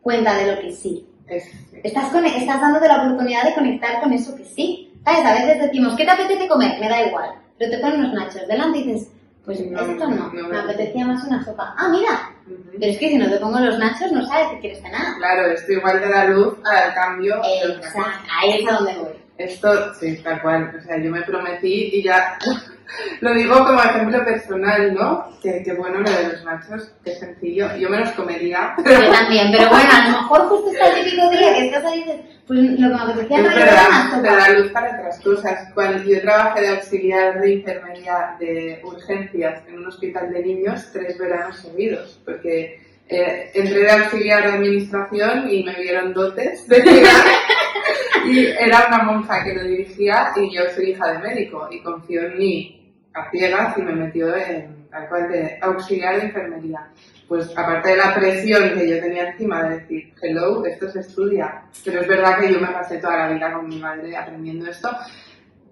cuenta 0.00 0.34
de 0.36 0.54
lo 0.54 0.60
que 0.60 0.72
sí. 0.72 1.06
Es- 1.28 1.50
Estás, 1.82 2.06
cone- 2.10 2.36
estás 2.38 2.60
dándote 2.60 2.88
la 2.88 3.02
oportunidad 3.04 3.44
de 3.44 3.54
conectar 3.54 4.00
con 4.00 4.12
eso 4.12 4.34
que 4.34 4.44
sí. 4.44 4.92
¿Sabes? 5.04 5.24
A 5.24 5.34
veces 5.34 5.60
decimos, 5.62 5.94
¿qué 5.96 6.04
te 6.04 6.10
apetece 6.10 6.48
comer? 6.48 6.80
Me 6.80 6.88
da 6.88 7.06
igual. 7.06 7.30
Pero 7.58 7.70
te 7.70 7.78
ponen 7.78 8.00
unos 8.00 8.12
nachos 8.14 8.48
delante 8.48 8.78
y 8.78 8.82
dices, 8.84 9.08
pues 9.46 9.60
No, 9.70 9.80
esto 9.80 10.10
no, 10.10 10.32
no 10.32 10.48
me 10.48 10.58
apetecía 10.58 11.06
más 11.06 11.24
una 11.24 11.42
sopa. 11.44 11.72
Ah, 11.78 11.88
mira, 11.88 12.32
pero 12.78 12.92
es 12.92 12.98
que 12.98 13.08
si 13.08 13.16
no 13.16 13.30
te 13.30 13.38
pongo 13.38 13.60
los 13.60 13.78
nachos 13.78 14.10
no 14.10 14.26
sabes 14.26 14.48
que 14.48 14.60
quieres 14.60 14.82
cenar. 14.82 15.16
Claro, 15.18 15.46
esto 15.52 15.72
igual 15.72 16.00
te 16.00 16.08
da 16.08 16.24
luz 16.24 16.58
al 16.64 16.94
cambio. 16.94 17.40
Exacto, 17.62 18.28
ahí 18.38 18.60
es 18.60 18.68
a 18.68 18.74
donde 18.74 18.94
voy. 18.96 19.12
Esto, 19.38 19.94
sí, 19.94 20.16
tal 20.22 20.42
cual. 20.42 20.74
O 20.76 20.82
sea, 20.82 20.98
yo 20.98 21.10
me 21.10 21.22
prometí 21.22 21.90
y 21.92 22.02
ya 22.02 22.36
lo 23.20 23.34
digo 23.34 23.64
como 23.64 23.80
ejemplo 23.80 24.24
personal, 24.24 24.94
¿no? 24.94 25.26
Que, 25.42 25.62
que 25.62 25.72
bueno 25.74 26.00
lo 26.00 26.10
de 26.10 26.28
los 26.28 26.44
machos, 26.44 26.92
que 27.04 27.14
sencillo. 27.14 27.74
Yo 27.76 27.90
me 27.90 27.98
los 27.98 28.10
comería. 28.10 28.74
Yo 28.78 29.10
también, 29.10 29.50
pero 29.52 29.68
bueno, 29.70 29.90
a 29.92 30.08
lo 30.08 30.18
mejor 30.22 30.48
justo 30.48 30.70
está 30.70 30.88
el 30.88 31.04
típico 31.04 31.30
día 31.30 31.54
que 31.54 31.66
estás 31.66 31.84
ahí 31.84 32.04
pues 32.46 32.60
lo 32.60 32.76
que 32.76 32.94
me 32.94 32.94
apetecía 32.94 33.42
no 33.42 33.50
era 33.50 34.20
te 34.22 34.28
da 34.28 34.50
luz 34.50 34.70
para 34.70 34.96
otras 34.96 35.18
cosas. 35.20 35.68
Cuando 35.74 36.02
yo 36.04 36.20
trabajé 36.20 36.60
de 36.60 36.68
auxiliar 36.68 37.40
de 37.40 37.54
enfermería 37.54 38.36
de 38.38 38.80
urgencias 38.84 39.62
en 39.66 39.78
un 39.78 39.86
hospital 39.86 40.32
de 40.32 40.42
niños 40.44 40.88
tres 40.92 41.18
veranos 41.18 41.58
seguidos, 41.58 42.20
porque 42.24 42.85
eh, 43.08 43.50
entré 43.54 43.80
de 43.80 43.90
auxiliar 43.90 44.42
de 44.42 44.52
administración 44.56 45.48
y 45.48 45.62
me 45.62 45.74
vieron 45.80 46.12
dotes 46.12 46.66
de 46.68 46.82
cuidar. 46.82 47.24
y 48.26 48.46
era 48.46 48.86
una 48.88 49.02
monja 49.04 49.44
que 49.44 49.54
lo 49.54 49.62
dirigía 49.62 50.32
y 50.36 50.54
yo 50.54 50.62
soy 50.74 50.90
hija 50.90 51.12
de 51.12 51.18
médico 51.20 51.68
y 51.70 51.82
confió 51.82 52.22
en 52.22 52.38
mí 52.38 52.94
a 53.14 53.30
ciegas 53.30 53.78
y 53.78 53.82
me 53.82 53.92
metió 53.92 54.34
en 54.36 54.88
tal 54.90 55.08
cual, 55.08 55.28
de 55.28 55.58
auxiliar 55.60 56.16
de 56.16 56.26
enfermería. 56.26 56.88
Pues 57.28 57.50
aparte 57.56 57.90
de 57.90 57.96
la 57.96 58.14
presión 58.14 58.74
que 58.74 58.88
yo 58.88 59.00
tenía 59.00 59.30
encima 59.30 59.64
de 59.64 59.80
decir, 59.80 60.14
hello, 60.22 60.64
esto 60.64 60.88
se 60.88 61.00
estudia, 61.00 61.62
pero 61.84 62.00
es 62.00 62.08
verdad 62.08 62.38
que 62.38 62.52
yo 62.52 62.60
me 62.60 62.68
pasé 62.68 62.98
toda 62.98 63.16
la 63.16 63.32
vida 63.32 63.52
con 63.52 63.68
mi 63.68 63.78
madre 63.78 64.16
aprendiendo 64.16 64.70
esto, 64.70 64.90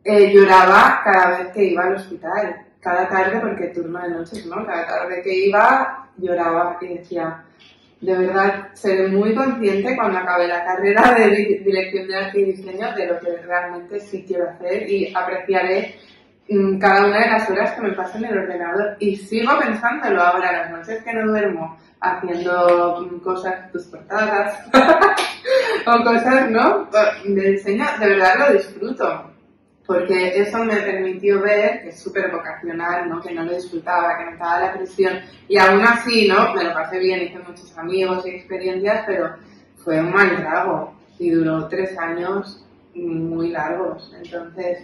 eh, 0.02 0.32
lloraba 0.32 1.00
cada 1.04 1.38
vez 1.38 1.52
que 1.52 1.64
iba 1.64 1.84
al 1.84 1.94
hospital, 1.94 2.66
cada 2.80 3.08
tarde, 3.08 3.40
porque 3.40 3.68
turno 3.68 4.00
de 4.02 4.10
noches, 4.10 4.44
¿no? 4.46 4.66
Cada 4.66 4.86
tarde 4.86 5.22
que 5.22 5.46
iba 5.46 6.03
lloraba 6.18 6.78
y 6.80 6.98
decía, 6.98 7.44
de 8.00 8.18
verdad, 8.18 8.68
seré 8.74 9.08
muy 9.08 9.34
consciente 9.34 9.96
cuando 9.96 10.18
acabe 10.18 10.46
la 10.46 10.64
carrera 10.64 11.14
de 11.14 11.60
dirección 11.64 12.06
de 12.06 12.16
arte 12.16 12.40
y 12.40 12.44
diseño 12.52 12.94
de 12.94 13.06
lo 13.06 13.20
que 13.20 13.36
realmente 13.38 14.00
sí 14.00 14.24
quiero 14.26 14.50
hacer 14.50 14.88
y 14.90 15.12
apreciaré 15.14 15.94
mm, 16.48 16.78
cada 16.78 17.06
una 17.06 17.20
de 17.20 17.30
las 17.30 17.48
horas 17.48 17.72
que 17.72 17.82
me 17.82 17.92
paso 17.92 18.18
en 18.18 18.26
el 18.26 18.38
ordenador 18.38 18.96
y 18.98 19.16
sigo 19.16 19.58
pensándolo 19.58 20.22
ahora, 20.22 20.52
las 20.52 20.70
noches 20.70 21.02
que 21.02 21.14
no 21.14 21.28
duermo, 21.28 21.78
haciendo 22.00 23.08
mm, 23.10 23.20
cosas, 23.20 23.72
tus 23.72 23.84
portadas 23.84 24.60
o 25.86 26.04
cosas, 26.04 26.50
¿no? 26.50 26.88
De 27.24 27.50
diseño, 27.52 27.86
de 27.98 28.08
verdad 28.08 28.34
lo 28.38 28.52
disfruto 28.52 29.33
porque 29.86 30.40
eso 30.40 30.64
me 30.64 30.76
permitió 30.76 31.40
ver 31.42 31.82
que 31.82 31.88
es 31.90 32.00
súper 32.00 32.30
vocacional, 32.30 33.08
¿no? 33.08 33.20
que 33.20 33.34
no 33.34 33.44
lo 33.44 33.54
disfrutaba, 33.54 34.16
que 34.16 34.24
me 34.24 34.32
estaba 34.32 34.60
la 34.60 34.72
presión 34.72 35.20
y 35.46 35.58
aún 35.58 35.82
así 35.82 36.26
¿no? 36.26 36.54
me 36.54 36.64
lo 36.64 36.72
pasé 36.72 36.98
bien, 36.98 37.22
hice 37.22 37.38
muchos 37.40 37.76
amigos 37.76 38.26
y 38.26 38.30
experiencias, 38.30 39.04
pero 39.06 39.36
fue 39.76 40.00
un 40.00 40.12
mal 40.12 40.36
trago 40.36 40.94
y 41.18 41.30
duró 41.30 41.68
tres 41.68 41.96
años 41.98 42.64
muy 42.94 43.50
largos. 43.50 44.12
Entonces, 44.22 44.78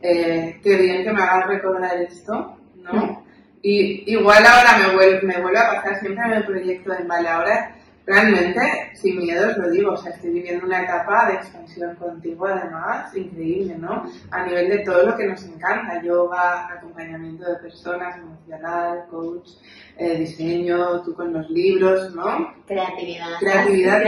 eh, 0.00 0.60
qué 0.62 0.76
bien 0.76 1.04
que 1.04 1.12
me 1.12 1.22
hagas 1.22 1.48
recordar 1.48 1.96
esto, 2.02 2.56
¿no? 2.76 3.24
Y 3.62 4.12
igual 4.12 4.44
ahora 4.44 4.78
me 4.78 4.94
vuelve, 4.94 5.22
me 5.22 5.40
vuelve 5.40 5.58
a 5.58 5.74
pasar 5.74 5.98
siempre 5.98 6.24
en 6.26 6.32
el 6.34 6.44
proyecto 6.44 6.92
de 6.92 7.04
Vale, 7.04 7.28
ahora 7.28 7.73
realmente, 8.06 8.60
sin 8.94 9.18
miedo 9.18 9.50
os 9.50 9.56
lo 9.56 9.70
digo, 9.70 9.92
o 9.92 9.96
sea, 9.96 10.12
estoy 10.12 10.30
viviendo 10.30 10.66
una 10.66 10.82
etapa 10.82 11.28
de 11.28 11.34
expansión 11.34 11.94
contigo 11.96 12.46
además, 12.46 13.14
increíble, 13.16 13.76
¿no? 13.78 14.04
A 14.30 14.44
nivel 14.44 14.68
de 14.68 14.78
todo 14.80 15.06
lo 15.06 15.16
que 15.16 15.26
nos 15.26 15.42
encanta, 15.44 16.02
yoga, 16.02 16.72
acompañamiento 16.72 17.48
de 17.48 17.56
personas, 17.56 18.18
emocional, 18.18 19.06
coach, 19.10 19.48
eh, 19.96 20.18
diseño, 20.18 21.02
tú 21.02 21.14
con 21.14 21.32
los 21.32 21.48
libros, 21.50 22.14
¿no? 22.14 22.52
Creatividad. 22.66 23.38
Creatividad. 23.40 24.02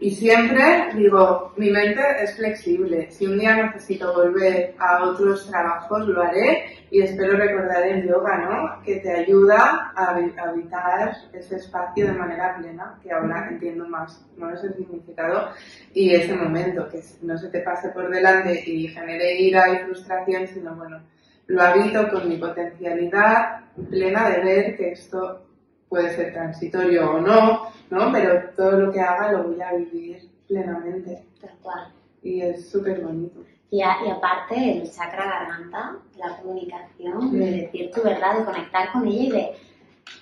Y 0.00 0.10
siempre 0.10 0.90
digo, 0.94 1.52
mi 1.56 1.70
mente 1.70 2.02
es 2.22 2.36
flexible, 2.36 3.10
si 3.10 3.26
un 3.26 3.38
día 3.38 3.56
necesito 3.56 4.12
volver 4.12 4.74
a 4.78 5.04
otros 5.04 5.48
trabajos, 5.50 6.06
lo 6.06 6.22
haré 6.22 6.77
y 6.90 7.02
espero 7.02 7.36
recordar 7.36 7.86
el 7.86 8.08
yoga, 8.08 8.38
¿no? 8.38 8.82
Que 8.82 8.96
te 8.96 9.12
ayuda 9.12 9.92
a 9.94 10.14
habitar 10.14 11.16
ese 11.32 11.56
espacio 11.56 12.06
de 12.06 12.12
manera 12.12 12.56
plena, 12.56 12.98
que 13.02 13.12
ahora 13.12 13.48
entiendo 13.50 13.86
más, 13.88 14.26
no 14.36 14.50
es 14.52 14.62
el 14.64 14.74
significado, 14.74 15.50
y 15.92 16.14
ese 16.14 16.34
momento, 16.34 16.88
que 16.88 17.02
no 17.22 17.36
se 17.36 17.48
te 17.48 17.60
pase 17.60 17.90
por 17.90 18.10
delante 18.10 18.62
y 18.66 18.88
genere 18.88 19.40
ira 19.40 19.72
y 19.72 19.84
frustración, 19.84 20.46
sino 20.46 20.74
bueno, 20.74 21.00
lo 21.46 21.62
habito 21.62 22.08
con 22.10 22.28
mi 22.28 22.36
potencialidad 22.36 23.60
plena 23.90 24.30
de 24.30 24.40
ver 24.42 24.76
que 24.76 24.92
esto 24.92 25.46
puede 25.88 26.10
ser 26.10 26.32
transitorio 26.32 27.12
o 27.12 27.20
no, 27.20 27.70
¿no? 27.90 28.12
Pero 28.12 28.50
todo 28.54 28.72
lo 28.72 28.92
que 28.92 29.00
haga 29.00 29.32
lo 29.32 29.44
voy 29.44 29.60
a 29.60 29.72
vivir 29.72 30.28
plenamente. 30.46 31.24
Tal 31.40 31.56
cual. 31.62 31.92
Y 32.22 32.42
es 32.42 32.68
súper 32.68 33.00
bonito. 33.00 33.40
Y, 33.70 33.82
aparte 33.82 34.54
el 34.54 34.90
chakra 34.90 35.26
garganta, 35.26 35.96
la 36.16 36.36
comunicación, 36.38 37.38
de 37.38 37.50
decir 37.50 37.90
tu 37.90 38.02
verdad, 38.02 38.38
de 38.38 38.44
conectar 38.44 38.92
con 38.92 39.06
ella 39.06 39.22
y 39.22 39.30
de... 39.30 39.50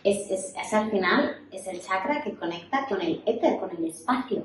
Es, 0.02 0.30
es, 0.30 0.74
al 0.74 0.90
final, 0.90 1.46
es 1.52 1.66
el 1.68 1.80
chakra 1.80 2.22
que 2.22 2.34
conecta 2.34 2.86
con 2.88 3.00
el 3.00 3.22
éter, 3.24 3.58
con 3.58 3.70
el 3.76 3.84
espacio. 3.86 4.44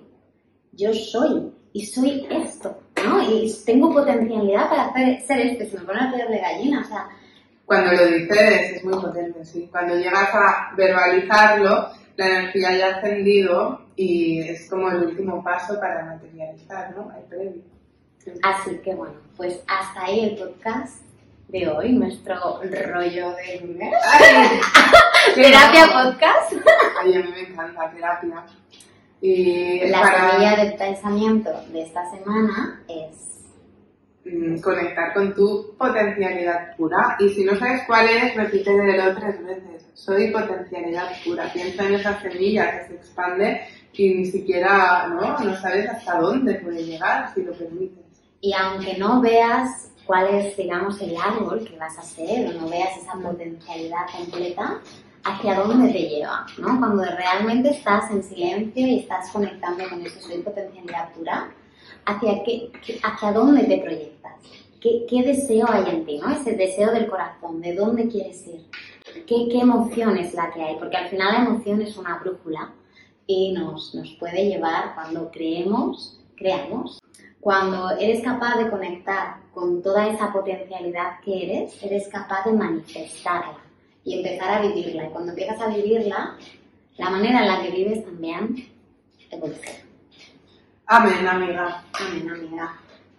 Yo 0.73 0.93
soy 0.93 1.51
y 1.73 1.85
soy 1.85 2.27
esto, 2.29 2.79
¿no? 3.03 3.21
Y 3.23 3.51
tengo 3.65 3.91
potencialidad 3.91 4.69
para 4.69 4.85
hacer, 4.85 5.21
ser 5.21 5.39
esto. 5.39 5.65
Se 5.65 5.79
me 5.79 5.85
pone 5.85 5.99
a 5.99 6.27
de 6.27 6.37
gallina, 6.37 6.81
o 6.81 6.83
sea... 6.83 7.09
Cuando 7.65 7.93
lo 7.93 8.05
dices 8.05 8.73
es 8.75 8.83
muy 8.83 8.99
potente, 9.01 9.43
sí. 9.45 9.67
Cuando 9.71 9.95
llegas 9.95 10.29
a 10.33 10.75
verbalizarlo, 10.75 11.89
la 12.17 12.27
energía 12.27 12.77
ya 12.77 12.87
ha 12.87 12.97
ascendido 12.97 13.81
y 13.95 14.41
es 14.41 14.69
como 14.69 14.89
el 14.89 15.05
último 15.05 15.43
paso 15.43 15.79
para 15.79 16.05
materializar, 16.05 16.95
¿no? 16.95 17.11
El 17.15 17.23
previo. 17.23 17.80
Así 18.43 18.77
que 18.77 18.93
bueno, 18.93 19.15
pues 19.35 19.61
hasta 19.67 20.05
ahí 20.05 20.19
el 20.21 20.37
podcast 20.37 21.01
de 21.47 21.67
hoy, 21.67 21.91
nuestro 21.93 22.61
rollo 22.61 23.35
de 23.35 23.61
lunes. 23.61 23.93
terapia 25.35 25.87
podcast. 25.87 26.53
Ay, 27.01 27.15
a 27.15 27.19
mí 27.19 27.31
me 27.31 27.41
encanta 27.41 27.91
terapia. 27.91 28.45
Y 29.21 29.87
la 29.87 30.29
semilla 30.29 30.55
del 30.55 30.75
pensamiento 30.75 31.51
de 31.71 31.81
esta 31.81 32.09
semana 32.09 32.83
es 32.87 33.45
mm, 34.25 34.59
conectar 34.61 35.13
con 35.13 35.33
tu 35.33 35.75
potencialidad 35.77 36.75
pura. 36.77 37.17
Y 37.19 37.29
si 37.29 37.43
no 37.43 37.55
sabes 37.55 37.83
cuál 37.85 38.07
es, 38.07 38.35
repítelo 38.35 39.15
tres 39.15 39.45
veces. 39.45 39.87
Soy 39.93 40.31
potencialidad 40.31 41.09
pura. 41.23 41.51
Piensa 41.51 41.85
en 41.85 41.95
esa 41.95 42.19
semilla 42.21 42.71
que 42.71 42.87
se 42.87 42.93
expande 42.95 43.61
y 43.93 44.13
ni 44.13 44.25
siquiera 44.25 45.07
¿no? 45.07 45.37
no 45.39 45.55
sabes 45.57 45.89
hasta 45.89 46.19
dónde 46.19 46.55
puede 46.55 46.83
llegar 46.83 47.33
si 47.33 47.43
lo 47.43 47.53
permites 47.53 48.00
y 48.41 48.53
aunque 48.53 48.97
no 48.97 49.21
veas 49.21 49.91
cuál 50.05 50.27
es, 50.33 50.57
digamos, 50.57 50.99
el 51.01 51.15
árbol 51.15 51.63
que 51.63 51.77
vas 51.77 51.97
a 51.97 52.01
hacer 52.01 52.49
o 52.49 52.59
no 52.59 52.67
veas 52.67 52.97
esa 52.97 53.13
potencialidad 53.13 54.07
completa, 54.11 54.81
hacia 55.23 55.55
dónde 55.55 55.93
te 55.93 55.99
lleva, 55.99 56.47
¿no? 56.57 56.79
Cuando 56.79 57.03
realmente 57.03 57.69
estás 57.69 58.09
en 58.09 58.23
silencio 58.23 58.87
y 58.87 58.99
estás 58.99 59.29
conectando 59.31 59.87
con 59.87 60.03
eso, 60.03 60.19
soy 60.19 60.39
potencialidad 60.39 61.13
pura, 61.13 61.51
¿hacia, 62.05 62.43
qué, 62.43 62.71
hacia 63.03 63.31
dónde 63.31 63.63
te 63.65 63.77
proyectas? 63.77 64.33
¿Qué, 64.81 65.05
¿Qué, 65.07 65.21
deseo 65.21 65.67
hay 65.69 65.87
en 65.91 66.05
ti, 66.05 66.17
¿no? 66.17 66.31
Ese 66.31 66.53
deseo 66.53 66.91
del 66.91 67.07
corazón, 67.07 67.61
¿de 67.61 67.75
dónde 67.75 68.07
quieres 68.07 68.47
ir? 68.47 68.65
¿Qué, 69.27 69.47
¿Qué 69.51 69.59
emoción 69.59 70.17
es 70.17 70.33
la 70.33 70.51
que 70.51 70.63
hay? 70.63 70.75
Porque 70.77 70.97
al 70.97 71.09
final 71.09 71.33
la 71.33 71.45
emoción 71.45 71.81
es 71.83 71.95
una 71.97 72.17
brújula 72.17 72.73
y 73.27 73.53
nos, 73.53 73.93
nos 73.93 74.11
puede 74.19 74.47
llevar 74.47 74.95
cuando 74.95 75.29
creemos, 75.29 76.19
creamos 76.35 77.00
cuando 77.41 77.89
eres 77.97 78.23
capaz 78.23 78.55
de 78.59 78.69
conectar 78.69 79.37
con 79.51 79.81
toda 79.81 80.07
esa 80.07 80.31
potencialidad 80.31 81.19
que 81.25 81.43
eres, 81.43 81.83
eres 81.83 82.07
capaz 82.07 82.45
de 82.45 82.53
manifestarla 82.53 83.57
y 84.03 84.19
empezar 84.19 84.51
a 84.51 84.61
vivirla. 84.61 85.05
Y 85.05 85.09
cuando 85.09 85.31
empiezas 85.31 85.59
a 85.59 85.67
vivirla, 85.69 86.37
la 86.97 87.09
manera 87.09 87.41
en 87.41 87.47
la 87.47 87.61
que 87.63 87.71
vives 87.71 88.05
también 88.05 88.67
evoluciona. 89.31 89.79
Amén, 90.85 91.27
amiga. 91.27 91.83
Amén, 91.93 92.29
amiga. 92.29 92.73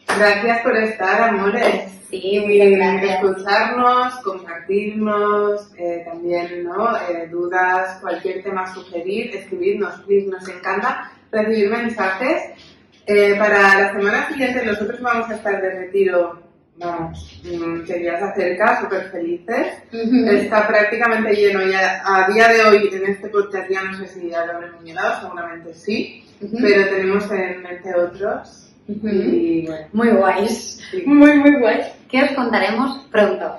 Gracias 0.06 0.60
por 0.60 0.76
estar, 0.76 1.28
amores. 1.28 1.90
Sí, 2.08 2.44
muchas 2.46 2.70
gracias. 2.70 3.24
Escucharnos, 3.24 4.14
compartirnos, 4.22 5.72
eh, 5.76 6.02
también 6.04 6.62
¿no? 6.62 6.96
Eh, 6.96 7.26
dudas, 7.28 7.98
cualquier 8.00 8.44
tema 8.44 8.72
sugerir, 8.72 9.34
escribirnos, 9.34 10.00
please, 10.02 10.28
nos 10.28 10.46
encanta 10.48 11.10
recibir 11.32 11.70
mensajes 11.70 12.71
eh, 13.06 13.34
para 13.38 13.80
la 13.80 13.92
semana 13.92 14.28
siguiente 14.28 14.64
nosotros 14.64 15.00
vamos 15.00 15.28
a 15.28 15.34
estar 15.34 15.60
de 15.60 15.70
retiro, 15.70 16.40
vamos, 16.76 17.40
mm, 17.44 17.84
que 17.84 18.04
ya 18.04 18.18
se 18.18 18.24
acerca, 18.24 18.80
súper 18.80 19.10
felices. 19.10 19.82
Está 19.92 20.68
prácticamente 20.68 21.34
lleno 21.34 21.62
ya, 21.66 22.02
a 22.04 22.28
día 22.28 22.48
de 22.48 22.62
hoy 22.62 22.90
en 22.92 23.10
este 23.10 23.28
podcast 23.28 23.68
ya 23.70 23.82
no 23.82 23.94
sé 23.98 24.06
si 24.06 24.30
ya 24.30 24.46
lo 24.46 24.52
habremos 24.52 24.84
llenado, 24.84 25.20
seguramente 25.20 25.74
sí, 25.74 26.24
pero 26.60 26.88
tenemos 26.88 27.30
en 27.30 27.62
mente 27.62 27.94
otros. 27.94 28.74
y, 28.88 29.68
muy 29.92 30.08
guays, 30.10 30.80
muy 31.06 31.38
muy 31.38 31.56
guays, 31.58 31.86
que 32.08 32.22
os 32.22 32.30
contaremos 32.32 33.06
pronto. 33.10 33.56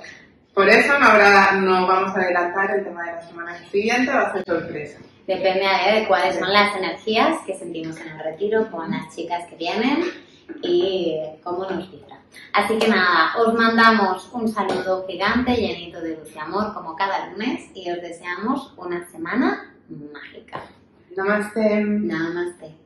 Por 0.54 0.68
eso 0.68 0.98
no, 0.98 1.06
habrá, 1.06 1.52
no 1.60 1.86
vamos 1.86 2.16
a 2.16 2.20
adelantar 2.20 2.70
el 2.78 2.84
tema 2.84 3.04
de 3.04 3.12
la 3.12 3.22
semana 3.22 3.58
siguiente, 3.70 4.12
va 4.12 4.20
a 4.20 4.32
ser 4.32 4.44
sorpresa. 4.46 4.98
Depende 5.26 5.66
de 5.92 6.06
cuáles 6.06 6.38
son 6.38 6.52
las 6.52 6.76
energías 6.76 7.38
que 7.46 7.54
sentimos 7.54 7.98
en 7.98 8.08
el 8.08 8.18
retiro 8.18 8.70
con 8.70 8.90
las 8.90 9.14
chicas 9.14 9.46
que 9.48 9.56
vienen 9.56 10.04
y 10.62 11.18
cómo 11.42 11.64
nos 11.64 11.90
vibra. 11.90 12.20
Así 12.52 12.78
que 12.78 12.88
nada, 12.88 13.34
os 13.38 13.54
mandamos 13.54 14.28
un 14.32 14.48
saludo 14.48 15.06
gigante, 15.06 15.56
llenito 15.56 16.00
de 16.00 16.16
luz 16.16 16.34
y 16.34 16.38
amor, 16.38 16.74
como 16.74 16.94
cada 16.94 17.30
lunes, 17.30 17.70
y 17.74 17.90
os 17.90 18.00
deseamos 18.00 18.74
una 18.76 19.06
semana 19.08 19.74
mágica. 19.88 20.62
Namaste. 21.16 21.84
Namaste. 21.84 22.83